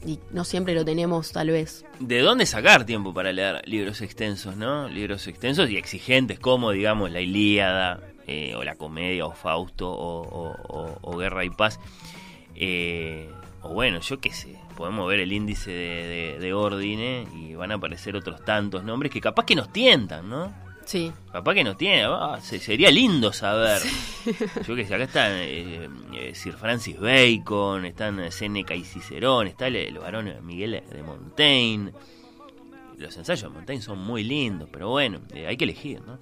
[0.04, 1.84] Y no siempre lo tenemos, tal vez.
[2.00, 4.88] ¿De dónde sacar tiempo para leer libros extensos, no?
[4.88, 10.22] Libros extensos y exigentes como, digamos, La Ilíada, eh, o La Comedia, o Fausto, o,
[10.22, 11.78] o- o- o Guerra y Paz.
[12.54, 13.30] Eh,
[13.62, 17.70] o bueno, yo qué sé, podemos ver el índice de, de, de Ordine y van
[17.70, 20.52] a aparecer otros tantos nombres que capaz que nos tientan, ¿no?
[20.84, 21.12] Sí.
[21.32, 23.80] Capaz que nos tiene, ah, se- sería lindo saber.
[24.66, 29.46] Yo que sé, acá están eh, eh, Sir Francis Bacon, están eh, Séneca y Cicerón,
[29.46, 31.92] está el, el varón Miguel de Montaigne.
[32.98, 36.18] Los ensayos de Montaigne son muy lindos, pero bueno, eh, hay que elegir, ¿no?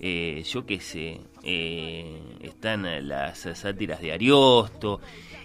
[0.00, 5.00] Eh, yo qué sé, eh, están eh, las sátiras de Ariosto,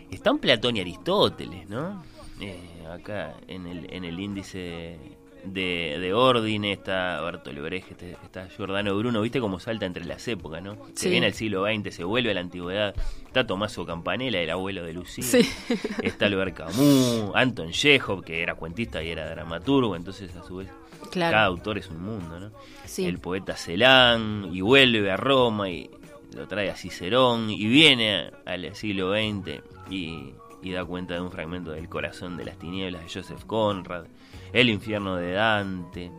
[0.09, 2.03] están Platón y Aristóteles, ¿no?
[2.39, 2.57] Eh,
[2.91, 4.97] acá en el, en el índice
[5.43, 10.25] de, de Ordine está Bertolt Brecht, este- está Giordano Bruno, ¿viste cómo salta entre las
[10.27, 10.75] épocas, no?
[10.95, 11.09] Se Sí.
[11.09, 14.93] viene al siglo XX, se vuelve a la antigüedad, está Tommaso Campanella, el abuelo de
[14.93, 15.41] Lucía, Sí.
[16.03, 20.69] está Albert Camus, Anton Chekhov, que era cuentista y era dramaturgo, entonces a su vez
[21.11, 21.33] Claro.
[21.33, 22.51] cada autor es un mundo, ¿no?
[22.85, 23.05] Sí.
[23.05, 25.89] El poeta Celán, y vuelve a Roma y
[26.35, 30.29] lo trae a Cicerón, y viene al siglo XX y,
[30.63, 34.05] y da cuenta de un fragmento del corazón de las tinieblas de Joseph Conrad,
[34.53, 36.11] El infierno de Dante,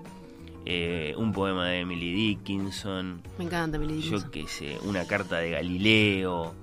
[0.66, 4.30] eh, un poema de Emily Dickinson, Me encanta Emily yo Dickinson.
[4.30, 6.54] qué sé, una carta de Galileo,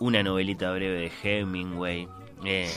[0.00, 2.08] una novelita breve de Hemingway.
[2.44, 2.68] Eh,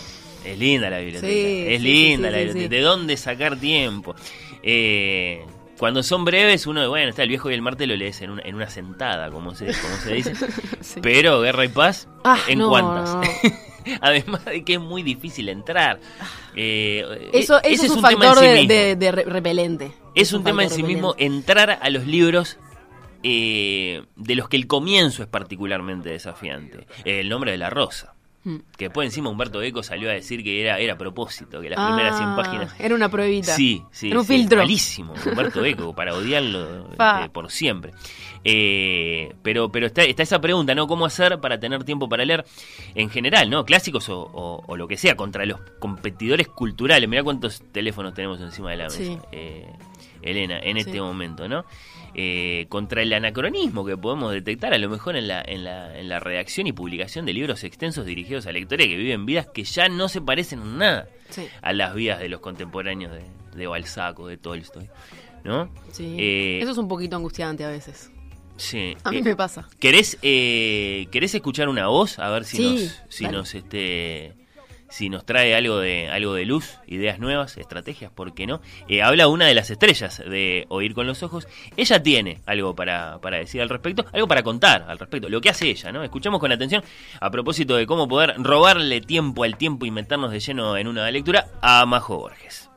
[0.45, 2.69] es linda la biblioteca, Sí, es sí, linda sí, la biblioteca.
[2.75, 4.15] ¿De dónde sacar tiempo?
[4.61, 5.43] Eh,
[5.79, 8.43] cuando son breves, uno, bueno, está el viejo y el Marte lo lees en una,
[8.43, 10.33] en una sentada, como se, como se dice.
[11.01, 13.13] Pero Guerra y Paz, Ah, ¿en no, cuántas?
[13.15, 13.74] no, no.
[14.01, 15.99] Además de que es muy difícil entrar.
[16.55, 19.91] Eh, Eso, ese es un tema en factor sí de, repelente.
[20.15, 22.57] Es un tema en sí mismo entrar a los libros
[23.23, 26.87] eh, de los que el comienzo es particularmente desafiante.
[27.03, 28.14] El nombre de la rosa.
[28.45, 28.57] Mm.
[28.77, 31.83] Que después encima Humberto Eco salió a decir que era, era a propósito, que las
[31.83, 32.75] primeras 100 Ah, páginas...
[32.79, 33.55] Era una pruebita.
[33.55, 34.09] Sí, sí.
[34.11, 34.59] Era un sí, filtro.
[34.59, 37.91] Malísimo, Humberto Eco, para odiarlo este, por siempre.
[38.43, 40.85] Eh, pero pero está, está esa pregunta, ¿no?
[40.87, 42.45] ¿Cómo hacer para tener tiempo para leer
[42.93, 43.65] en general, ¿no?
[43.65, 47.09] Clásicos o, o- o lo que sea, contra los competidores culturales.
[47.09, 49.17] Mirá cuántos teléfonos tenemos encima de la mesa, Sí.
[49.31, 49.67] eh,
[50.25, 50.99] Elena, en este Sí.
[50.99, 51.65] momento, ¿no?
[52.13, 56.07] Eh, contra el anacronismo que podemos detectar a lo mejor en la, en, la, en
[56.09, 59.89] la redacción y publicación de libros extensos dirigidos a lectores que viven vidas que ya
[59.89, 61.47] no se parecen en nada Sí.
[61.61, 63.23] a las vidas de los contemporáneos de,
[63.57, 64.87] de Balzac o de Tolstoy,
[65.43, 65.69] ¿no?
[65.91, 66.15] Sí.
[66.17, 68.11] Eh, Eso es un poquito angustiante a veces.
[68.57, 68.95] Sí.
[69.03, 69.67] A mí Eh, me pasa.
[69.79, 72.17] ¿Querés, eh, ¿Querés escuchar una voz?
[72.19, 73.37] A ver si Sí, nos, si dale.
[73.37, 74.33] nos este
[74.95, 78.61] si nos trae algo de algo de luz, ideas nuevas, estrategias, ¿por qué no?
[78.87, 81.49] Eh, habla una de las estrellas de Oír con los Ojos.
[81.75, 85.49] Ella tiene algo para, para decir al respecto, algo para contar al respecto, lo que
[85.49, 86.01] hace ella, ¿no?
[86.01, 86.81] Escuchamos con atención
[87.19, 91.11] a propósito de cómo poder robarle tiempo al tiempo y meternos de lleno en una
[91.11, 92.69] lectura a Majo Borges.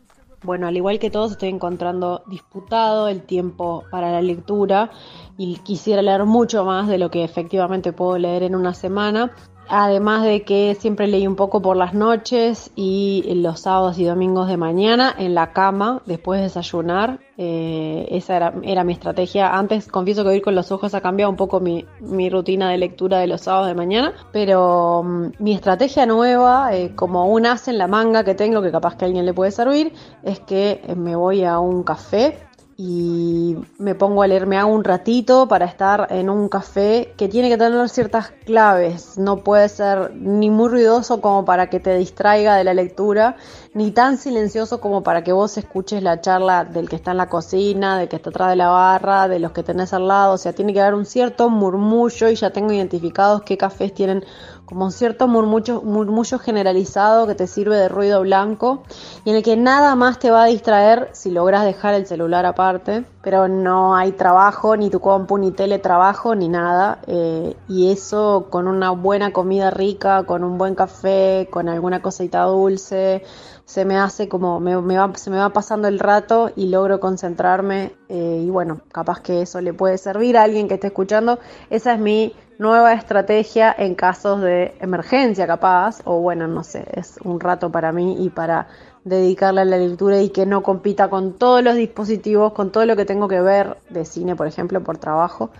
[0.42, 4.90] Bueno, al igual que todos, estoy encontrando disputado el tiempo para la lectura
[5.36, 9.32] y quisiera leer mucho más de lo que efectivamente puedo leer en una semana.
[9.70, 14.48] Además de que siempre leí un poco por las noches y los sábados y domingos
[14.48, 17.20] de mañana en la cama, después de desayunar.
[17.40, 19.56] Eh, esa era, era mi estrategia.
[19.56, 22.78] Antes, confieso que Oír con los ojos ha cambiado un poco mi, mi rutina de
[22.78, 24.12] lectura de los sábados de mañana.
[24.32, 28.72] Pero mm, mi estrategia nueva, eh, como un as en la manga que tengo, que
[28.72, 29.92] capaz que a alguien le puede servir,
[30.22, 32.47] es que me voy a un café
[32.80, 37.26] y me pongo a leer, me hago un ratito para estar en un café que
[37.26, 41.96] tiene que tener ciertas claves, no puede ser ni muy ruidoso como para que te
[41.96, 43.34] distraiga de la lectura,
[43.74, 47.28] ni tan silencioso como para que vos escuches la charla del que está en la
[47.28, 50.38] cocina, del que está atrás de la barra, de los que tenés al lado, o
[50.38, 54.24] sea, tiene que haber un cierto murmullo y ya tengo identificados qué cafés tienen
[54.68, 58.82] como un cierto murmullo, murmullo generalizado que te sirve de ruido blanco
[59.24, 62.44] y en el que nada más te va a distraer si logras dejar el celular
[62.44, 66.98] aparte, pero no hay trabajo, ni tu compu, ni teletrabajo, ni nada.
[67.06, 72.42] eh, y eso con una buena comida rica, con un buen café, con alguna cosita
[72.42, 73.22] dulce,
[73.64, 77.92] se me hace como, me va, se me va pasando el rato y logro concentrarme
[78.10, 81.38] eh, y bueno, capaz que eso le puede servir a alguien que esté escuchando.
[81.70, 87.18] Esa es mi nueva estrategia en casos de emergencia capaz, o bueno, no sé, es
[87.24, 88.66] un rato para mí y para
[89.04, 92.96] dedicarle a la lectura y que no compita con todos los dispositivos, con todo lo
[92.96, 95.50] que tengo que ver de cine, por ejemplo, por trabajo,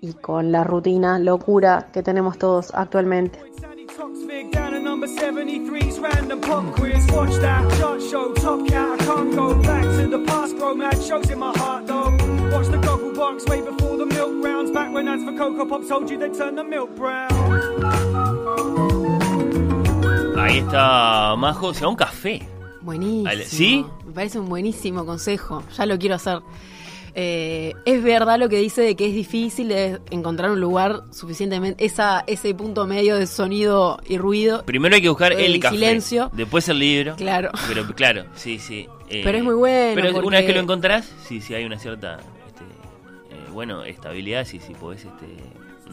[0.00, 3.40] y con la rutina locura que tenemos todos actualmente.
[3.60, 7.06] Sandy Toxvig down at number 73's random pop quiz.
[7.12, 9.00] Watch that chart show, top cat.
[9.00, 10.74] I can't go back to the past, bro.
[10.74, 12.10] Mad shows in my heart though.
[12.52, 14.70] Watch the goggle box way before the milk rounds.
[14.70, 17.30] Back when ads for Cocoa Pops told you they'd turn the milk brown.
[20.38, 22.46] Ahí está Majo, se va un café.
[22.82, 23.44] Buenísimo.
[23.46, 23.86] ¿Sí?
[24.04, 25.62] Me parece un buenísimo consejo.
[25.76, 26.40] Ya lo quiero hacer.
[27.18, 31.82] Eh, es verdad lo que dice de que es difícil de encontrar un lugar suficientemente.
[31.82, 34.62] Esa, ese punto medio de sonido y ruido.
[34.66, 36.30] Primero hay que buscar El el café, silencio.
[36.34, 37.16] después el libro.
[37.16, 37.50] Claro.
[37.68, 38.86] Pero claro, sí, sí.
[39.08, 41.64] eh, Pero es muy bueno, Pero porque- una vez que lo encontrás, sí, sí hay
[41.64, 42.64] una cierta, este,
[43.34, 45.26] eh, bueno, estabilidad, sí, sí podés este,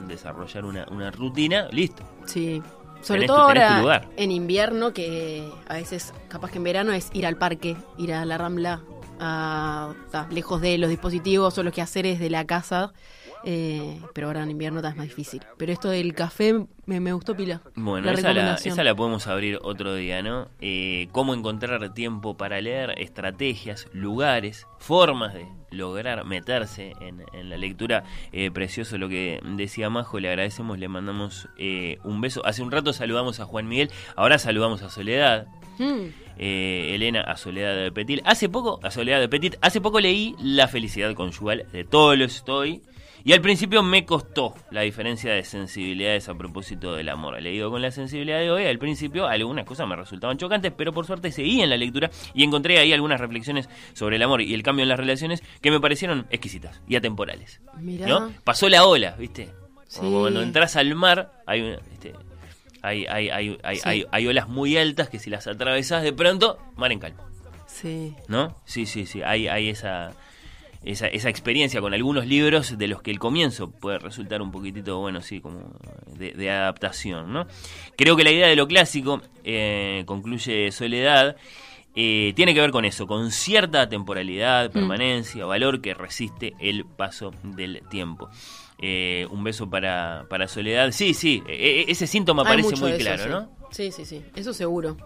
[0.08, 2.04] desarrollar una, una rutina, listo.
[2.26, 2.62] Sí.
[3.02, 7.26] Sobre Tenés todo ahora en invierno, que a veces, capaz que en verano es ir
[7.26, 8.82] al parque, ir a la rambla,
[9.20, 12.94] a, a- lejos de los dispositivos o los quehaceres de la casa.
[13.46, 15.42] eh, pero ahora en invierno está es más difícil.
[15.58, 16.54] Pero esto del café
[16.86, 17.62] me, me gustó pila.
[17.76, 18.74] Bueno, la esa, la, recomendación.
[18.74, 20.48] esa la podemos abrir otro día, ¿no?
[20.62, 27.58] Eh, cómo encontrar tiempo para leer, estrategias, lugares, formas de lograr meterse en, en la
[27.58, 28.06] lectura.
[28.32, 31.50] Eh, precioso lo que decía Majo, le agradecemos, le mandamos
[32.04, 32.46] un beso.
[32.46, 35.48] Hace un rato saludamos a Juan Miguel, ahora saludamos a Soledad.
[35.80, 38.22] Mm, eh, Elena a Soledad de Petit.
[38.26, 42.82] Hace poco, a Soledad de Petit, hace poco leí La felicidad conyugal de Tolstoy.
[43.26, 47.42] Y al principio me costó la diferencia de sensibilidades a propósito del amor.
[47.42, 51.06] Leído con la sensibilidad de hoy, al principio algunas cosas me resultaban chocantes, pero por
[51.06, 54.62] suerte seguí en la lectura y encontré ahí algunas reflexiones sobre el amor y el
[54.62, 57.62] cambio en las relaciones que me parecieron exquisitas y atemporales.
[57.78, 58.08] Mirá.
[58.08, 58.34] ¿no?
[58.44, 59.50] Pasó la ola, ¿viste?
[59.98, 61.80] Como cuando entras al mar, hay una.
[62.84, 63.82] Hay, hay, hay, hay, Sí.
[63.86, 67.24] hay, hay olas muy altas que si las atravesás de pronto, mar en calma,
[67.66, 68.14] sí.
[68.28, 68.56] ¿no?
[68.66, 70.12] Sí, sí, sí, hay, hay esa,
[70.84, 75.00] esa, esa experiencia con algunos libros de los que el comienzo puede resultar un poquitito,
[75.00, 75.62] bueno, sí, como
[76.18, 77.48] de, de adaptación, ¿no?
[77.96, 81.38] Creo que la idea de lo clásico, eh, concluye Soledad,
[81.96, 87.32] eh, tiene que ver con eso, con cierta temporalidad, permanencia, valor que resiste el paso
[87.44, 88.30] del tiempo.
[88.86, 90.92] Eh, un beso para, para Soledad.
[90.92, 93.30] Sí, sí, e- e- ese síntoma Hay parece muy eso, claro.
[93.30, 93.50] ¿no?
[93.72, 94.98] Sí, sí, sí, eso seguro.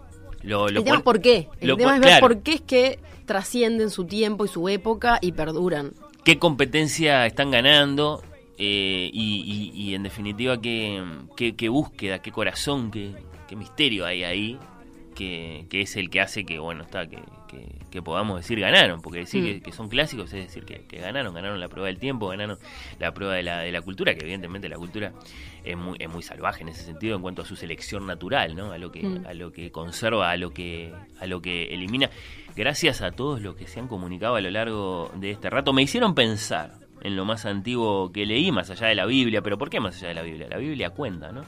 [0.42, 1.48] Lo, lo el tema es por qué.
[1.60, 2.26] El tema es ver claro.
[2.26, 5.92] por qué es que trascienden su tiempo y su época y perduran.
[6.24, 8.20] qué competencia están ganando
[8.58, 11.00] eh, y, y- y, en definitiva qué,
[11.36, 13.12] qué- qué búsqueda, qué corazón, qué,
[13.48, 14.58] qué misterio hay ahí
[15.14, 17.18] que, que es el que hace que bueno está que,
[17.48, 19.46] que- que podamos decir ganaron porque decir Mm.
[19.46, 22.58] que, que son clásicos es decir que, que ganaron ganaron la prueba del tiempo ganaron
[23.00, 25.12] la prueba de la, de la cultura que evidentemente la cultura
[25.64, 28.70] es muy es muy salvaje en ese sentido en cuanto a su selección natural no
[28.72, 29.26] a lo que Mm.
[29.26, 32.10] a lo que conserva a lo que a lo que elimina
[32.54, 35.82] gracias a todos los que se han comunicado a lo largo de este rato me
[35.82, 39.70] hicieron pensar en lo más antiguo que leí más allá de la Biblia pero por
[39.70, 41.42] qué más allá de la Biblia la Biblia cuenta no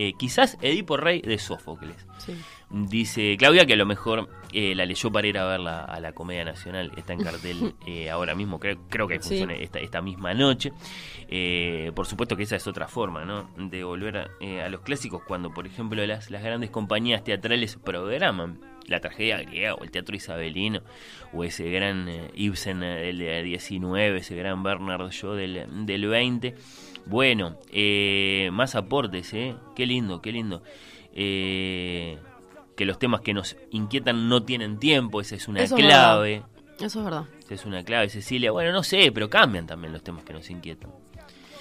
[0.00, 2.32] Eh, quizás Edipo Rey de Sófocles Sí.
[2.70, 6.12] Dice Claudia que a lo mejor eh, la leyó para ir a verla a la
[6.12, 6.92] Comedia Nacional.
[6.96, 9.28] Está en cartel eh, ahora mismo, creo, creo que hay Sí.
[9.30, 10.72] funciones esta, esta misma noche.
[11.28, 13.48] Eh, por supuesto que esa es otra forma ¿no?
[13.56, 17.76] de volver a, eh, a los clásicos cuando, por ejemplo, las, las grandes compañías teatrales
[17.82, 20.80] programan la tragedia griega o el teatro isabelino
[21.32, 26.54] o ese gran Ibsen del de 19, ese gran Bernard Shaw del, del 20.
[27.06, 29.54] Bueno, eh, más aportes, ¿eh?
[29.74, 30.62] Qué lindo, qué lindo.
[31.14, 32.18] Eh,
[32.78, 36.44] que los temas que nos inquietan no tienen tiempo, esa es una Eso es clave.
[36.78, 37.24] Eso es verdad.
[37.42, 38.52] Esa es una clave, Cecilia.
[38.52, 40.92] Bueno, no sé, pero cambian también los temas que nos inquietan.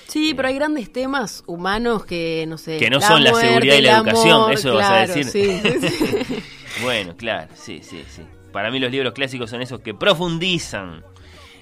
[0.07, 2.77] Sí, pero hay grandes temas humanos que, no sé.
[2.77, 5.25] Que no son la seguridad y la el educación, amor, eso vas a decir.
[5.25, 6.43] Sí, sí, sí.
[6.83, 8.21] Bueno, claro, sí, sí, sí.
[8.51, 11.03] Para mí los libros clásicos son esos que profundizan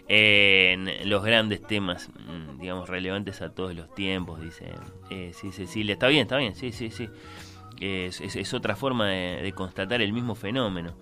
[0.10, 4.66] en los grandes temas, mm, digamos, relevantes a todos los tiempos, dice
[5.10, 5.94] eh, sí, Cecilia.
[5.94, 7.08] Está bien, está bien, sí, sí, sí.
[7.80, 10.94] Es, es- es otra forma de, de constatar el mismo fenómeno.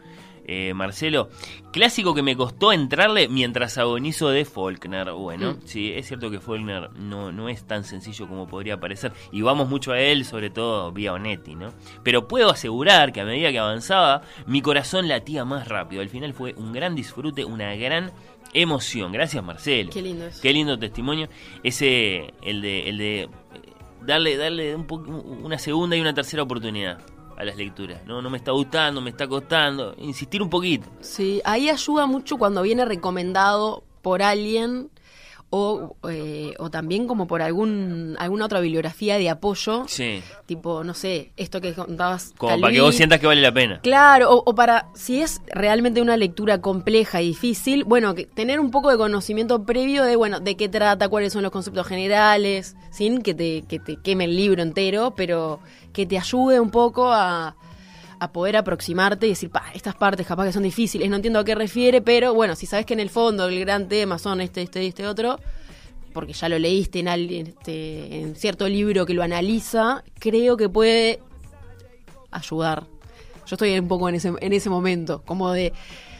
[0.45, 1.29] Eh, Marcelo,
[1.71, 5.11] clásico que me costó entrarle mientras agonizo de Faulkner.
[5.13, 5.57] Bueno, Mm.
[5.63, 9.13] sí, es cierto que Faulkner no, no es tan sencillo como podría parecer.
[9.31, 11.71] Y vamos mucho a él, sobre todo vía Onetti, ¿no?
[12.03, 16.01] Pero puedo asegurar que a medida que avanzaba, mi corazón latía más rápido.
[16.01, 18.11] Al final fue un gran disfrute, una gran
[18.53, 19.13] emoción.
[19.13, 19.91] Gracias, Marcelo.
[19.93, 20.41] Qué lindo eso.
[20.41, 21.29] Qué lindo testimonio.
[21.63, 23.29] Ese, el de, el de
[24.05, 24.85] darle, darle un
[25.43, 26.99] una segunda y una tercera oportunidad
[27.37, 28.05] a las lecturas.
[28.05, 29.95] No, no me está gustando, me está costando.
[29.97, 30.87] Insistir un poquito.
[31.01, 34.89] Sí, ahí ayuda mucho cuando viene recomendado por alguien
[35.55, 40.23] o, eh, o también como por algún alguna otra bibliografía de apoyo, Sí.
[40.47, 42.33] tipo, no sé, esto que contabas.
[42.39, 43.79] Como para que vos sientas que vale la pena.
[43.83, 48.59] Claro, o, o para, si es realmente una lectura compleja y difícil, bueno, que tener
[48.59, 52.75] un poco de conocimiento previo de, bueno, de qué trata, cuáles son los conceptos generales,
[52.89, 55.59] sin que te, que te queme el libro entero, pero
[55.93, 57.55] que te ayude un poco a,
[58.23, 61.55] a poder aproximarte y decir, estas partes capaz que son difíciles, no entiendo a qué
[61.55, 64.83] refiere, pero bueno, si sabes que en el fondo el gran tema son este, este
[64.83, 65.39] y este otro,
[66.13, 70.69] porque ya lo leíste en, al- este, en cierto libro que lo analiza, creo que
[70.69, 71.19] puede
[72.31, 72.83] ayudar.
[73.45, 75.73] Yo estoy un poco en ese, en ese momento, como de,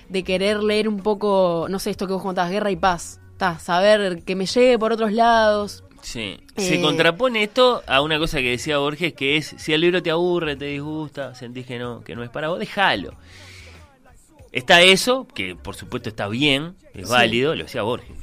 [0.09, 3.19] de querer leer un poco, no sé, esto que vos contabas, guerra y paz.
[3.37, 5.83] Ta, saber que me llegue por otros lados.
[6.03, 6.37] Sí.
[6.57, 10.03] Se Eh, contrapone esto a una cosa que decía Borges, que es, si el libro
[10.03, 13.15] te aburre, te disgusta, sentís que no, que no es para vos, déjalo.
[14.51, 17.11] Está eso, que por supuesto está bien, es Sí.
[17.11, 18.15] válido, lo decía Borges,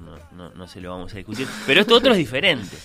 [0.00, 2.76] no, no- no se lo vamos a discutir, pero esto otro es diferente.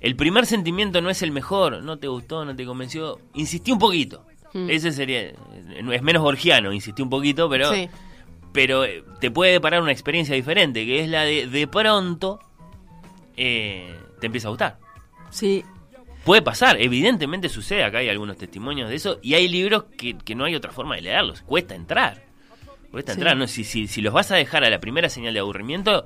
[0.00, 3.78] El primer sentimiento no es el mejor, no te gustó, no te convenció, insistí un
[3.78, 4.26] poquito.
[4.52, 4.68] Mm.
[4.68, 7.88] Ese sería, es menos borgiano, insistí un poquito, pero Sí.
[8.52, 12.40] pero eh, te puede deparar una experiencia diferente, que es la de de pronto
[13.36, 14.78] eh, te empieza a gustar.
[15.30, 15.64] Sí,
[16.24, 20.36] Puede pasar, evidentemente sucede, acá hay algunos testimonios de eso, y hay libros que, que
[20.36, 22.22] no hay otra forma de leerlos, cuesta entrar.
[22.92, 23.18] Cuesta Sí.
[23.18, 23.48] entrar, ¿no?
[23.48, 26.04] Si, si, si los vas a dejar a la primera señal de aburrimiento,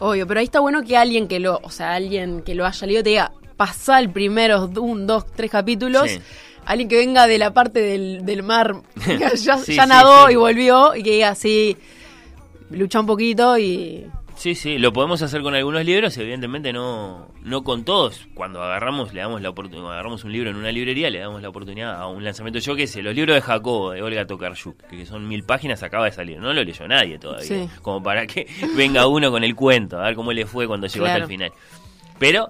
[0.00, 2.84] obvio, pero ahí está bueno que alguien que lo, o sea, alguien que lo haya
[2.84, 6.10] leído te diga, pasá el primero, un, dos, tres capítulos.
[6.10, 6.18] Sí.
[6.64, 10.26] Alguien que venga de la parte del, del mar, que ya, Sí, ya sí, nadó
[10.26, 10.32] sí.
[10.32, 11.76] y volvió, y que diga así,
[12.70, 14.04] lucha un poquito y
[14.38, 18.26] sí, sí, lo podemos hacer con algunos libros, evidentemente no, no con todos.
[18.34, 21.48] Cuando agarramos, le damos la oportunidad, agarramos un libro en una librería, le damos la
[21.50, 22.58] oportunidad a un lanzamiento.
[22.60, 26.06] Yo qué sé, los libros de Jacobo, de Olga Tokarczuk, que son mil páginas, acaba
[26.06, 26.38] de salir.
[26.38, 27.46] No lo leyó nadie todavía.
[27.46, 27.68] Sí.
[27.82, 31.04] Como para que venga uno con el cuento, a ver cómo le fue cuando llegó
[31.06, 31.52] hasta el final.
[32.18, 32.48] Pero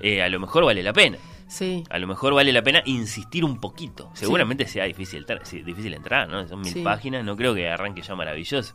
[0.00, 1.18] eh, a lo mejor vale la pena.
[1.48, 1.82] sí.
[1.90, 4.10] A lo mejor vale la pena insistir un poquito.
[4.14, 5.26] Seguramente sea difícil,
[5.64, 6.46] difícil entrar, ¿no?
[6.46, 6.82] Son mil Sí.
[6.82, 8.72] páginas, no creo que arranque ya maravilloso.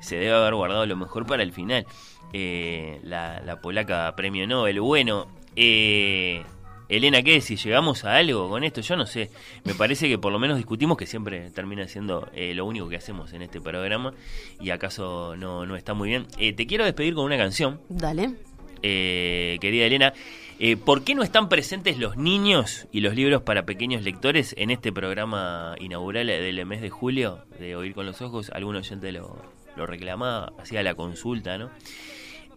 [0.00, 1.86] Se debe haber guardado lo mejor para el final.
[2.32, 4.80] Eh, la, la polaca premio Nobel.
[4.80, 5.26] Bueno,
[5.56, 6.42] eh,
[6.88, 7.62] Elena, ¿qué decís?
[7.62, 8.80] ¿Llegamos a algo con esto?
[8.80, 9.30] Yo no sé.
[9.64, 12.96] Me parece que por lo menos discutimos, que siempre termina siendo eh, lo único que
[12.96, 14.14] hacemos en este programa,
[14.60, 16.26] y acaso no, no está muy bien.
[16.38, 17.80] Eh, te quiero despedir con una canción.
[17.88, 18.36] Dale.
[18.82, 20.14] Eh, querida Elena.
[20.60, 24.70] Eh, ¿Por qué no están presentes los niños y los libros para pequeños lectores en
[24.70, 28.50] este programa inaugural del mes de julio de Oír con los Ojos?
[28.50, 29.36] Algún oyente lo,
[29.78, 31.70] lo reclamaba, hacía la consulta, ¿no?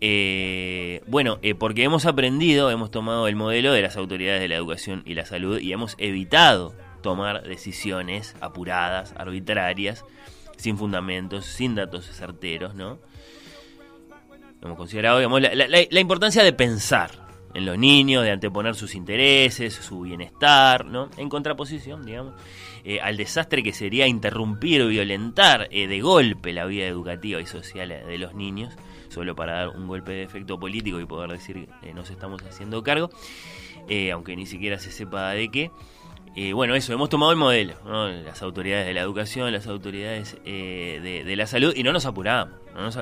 [0.02, 4.56] Eh, bueno, eh, porque hemos aprendido, hemos tomado el modelo de las autoridades de la
[4.56, 10.04] educación y la salud y hemos evitado tomar decisiones apuradas, arbitrarias,
[10.58, 12.98] sin fundamentos, sin datos certeros, ¿no?
[14.64, 17.21] Hemos considerado, digamos, la, la- la importancia de pensar
[17.54, 21.10] en los niños, de anteponer sus intereses, su bienestar, ¿no?
[21.18, 22.34] En contraposición, digamos,
[22.84, 27.46] eh, al desastre que sería interrumpir o violentar eh, de golpe la vida educativa y
[27.46, 28.74] social de los niños,
[29.10, 32.82] solo para dar un golpe de efecto político y poder decir eh, nos estamos haciendo
[32.84, 33.10] cargo,
[33.88, 35.72] eh, aunque ni siquiera se sepa de qué.
[36.36, 38.08] Eh, bueno, eso, hemos tomado el modelo, ¿no?
[38.08, 42.06] las autoridades de la educación, las autoridades eh, de, de la salud, y no nos
[42.06, 42.98] apuramos, no nos,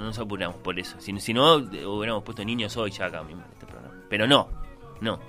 [0.00, 0.96] no nos apuramos por eso.
[0.98, 3.94] Si, si no, hubiéramos puesto niños hoy ya acá mismo en este programa.
[4.08, 4.48] Pero no,
[5.00, 5.20] no.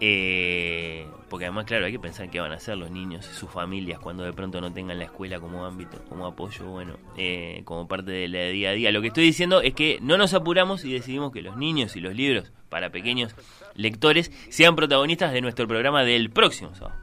[0.00, 4.00] Eh, porque además, claro, hay que pensar qué van a hacer los niños sus familias
[4.00, 8.10] cuando de pronto no tengan la escuela como ámbito, como apoyo, bueno, eh, como parte
[8.10, 8.92] de la día a día.
[8.92, 12.00] Lo que estoy diciendo es que no nos apuramos y decidimos que los niños y
[12.00, 13.34] los libros para pequeños
[13.74, 16.98] lectores sean protagonistas de nuestro programa del próximo sábado.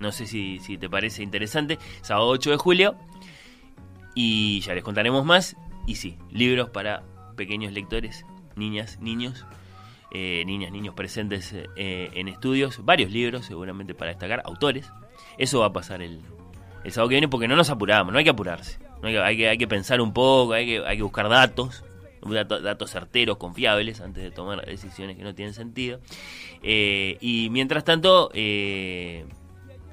[0.00, 1.78] No sé si, si te parece interesante.
[2.02, 2.96] Sábado 8 de julio.
[4.14, 5.56] Y ya les contaremos más.
[5.86, 7.02] Y sí, libros para
[7.36, 8.24] pequeños lectores,
[8.56, 9.44] niñas, niños,
[10.10, 12.84] eh, niñas, niños presentes eh, en estudios.
[12.84, 14.90] Varios libros, seguramente para destacar, autores.
[15.38, 16.20] Eso va a pasar el,
[16.84, 18.78] el sábado que viene porque no nos apuramos, no hay que apurarse.
[19.02, 21.28] No hay, que, hay, que, hay que pensar un poco, hay que, hay que buscar
[21.28, 21.84] datos.
[22.22, 26.00] Datos, datos certeros, confiables, antes de tomar decisiones que no tienen sentido.
[26.62, 29.26] Eh, y mientras tanto, eh,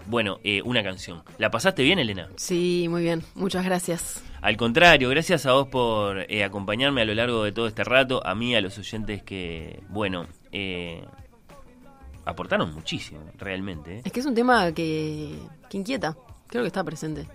[0.08, 1.24] bueno, eh, una canción.
[1.38, 2.28] ¿La pasaste bien, Elena?
[2.36, 3.24] Sí, muy bien.
[3.36, 4.24] Muchas gracias.
[4.42, 8.26] Al contrario, gracias a vos por eh, acompañarme a lo largo de todo este rato,
[8.26, 11.04] a mí, a los oyentes que, bueno, eh,
[12.26, 13.98] aportaron muchísimo, realmente.
[13.98, 14.02] ¿eh?
[14.06, 15.36] Es que es un tema que,
[15.70, 16.16] que inquieta.
[16.48, 17.28] Creo que está presente.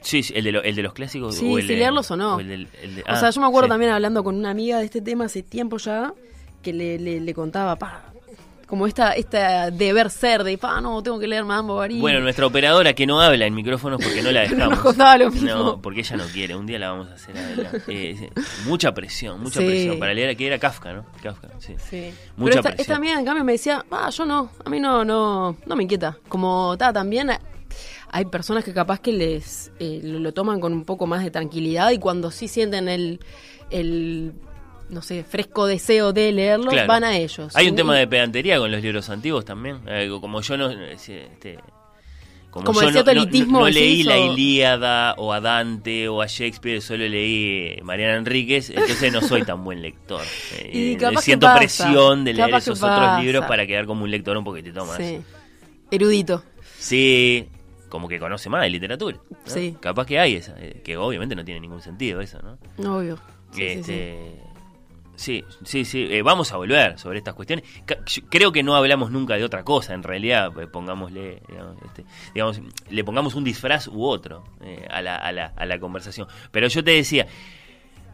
[0.00, 1.34] Sí, sí, el de, lo- el de los clásicos.
[1.34, 2.38] Sí, o el si de- leerlos o no.
[2.38, 3.70] el del- el de- o ah, sea, yo me acuerdo sí.
[3.70, 6.14] también hablando con una amiga de este tema hace tiempo ya,
[6.62, 8.04] que le, le, le contaba, pa,
[8.68, 11.98] como esta, esta deber ser de, pa, no, tengo que leer Madame Bovary.
[12.00, 14.78] Bueno, nuestra operadora que no habla en micrófonos porque no la dejamos.
[15.18, 15.48] Lo mismo.
[15.48, 16.54] No, porque ella no quiere.
[16.54, 17.34] Un día la vamos a hacer.
[17.88, 18.30] Eh,
[18.66, 19.66] mucha presión, mucha Sí.
[19.66, 19.98] presión.
[19.98, 21.06] Para leer que era Kafka, ¿no?
[21.22, 21.74] Kafka, sí.
[21.88, 22.12] Sí.
[22.36, 22.80] Mucha Pero esta, presión.
[22.80, 25.82] esta amiga en cambio me decía, ah, yo no, a mí no, no, no me
[25.84, 26.18] inquieta.
[26.28, 27.30] Como está también
[28.10, 31.30] hay personas que capaz que les eh, lo, lo toman con un poco más de
[31.30, 33.20] tranquilidad y cuando sí sienten el,
[33.70, 34.32] el
[34.90, 36.88] no sé, fresco deseo de leerlo, Claro.
[36.88, 37.54] van a ellos.
[37.56, 39.80] Hay un tema de pedantería con los libros antiguos también.
[39.86, 40.70] Eh, como yo no.
[40.70, 41.58] Este,
[42.50, 43.04] como, Como yo
[43.46, 49.12] no, leí la Ilíada o a Dante o a Shakespeare, solo leí Mariana Enríquez, entonces
[49.12, 50.22] no soy tan buen lector.
[50.58, 54.10] Eh, Y eh, siento pasa, presión de leer esos otros libros para quedar como un
[54.10, 54.96] lector un poquitito más.
[54.96, 55.20] Sí.
[55.90, 56.42] Erudito.
[56.78, 57.46] Sí,
[57.90, 59.18] como que conoce más de literatura.
[59.30, 59.36] ¿no?
[59.44, 59.76] Sí.
[59.78, 62.96] Capaz que hay esa, eh, que obviamente no tiene ningún sentido eso, ¿no?
[62.96, 63.18] Obvio.
[63.52, 64.02] Sí, sí.
[65.18, 67.64] Sí, sí, sí, eh, vamos a volver sobre estas cuestiones.
[68.30, 72.04] Creo que no hablamos nunca de otra cosa, en realidad, pues, pongámosle, digamos, este,
[72.34, 76.28] digamos, le pongamos un disfraz u otro eh, a, la, a, la, a la conversación.
[76.52, 77.26] Pero yo te decía,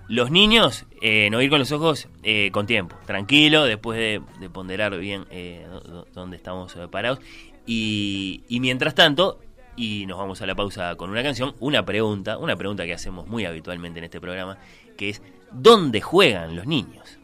[0.09, 4.49] los niños, eh, no ir con los ojos eh, con tiempo, tranquilo, después de, de
[4.49, 7.21] ponderar bien eh, dó- dó- dónde estamos parados.
[7.67, 9.41] Y, y mientras tanto,
[9.77, 13.27] y nos vamos a la pausa con una canción, una pregunta, una pregunta que hacemos
[13.27, 14.57] muy habitualmente en este programa,
[14.97, 15.23] que es,
[15.55, 17.19] ¿dónde juegan los niños?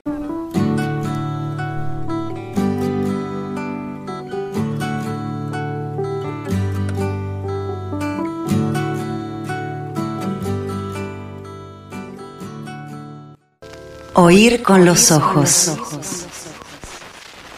[14.14, 15.76] Oír con los ojos.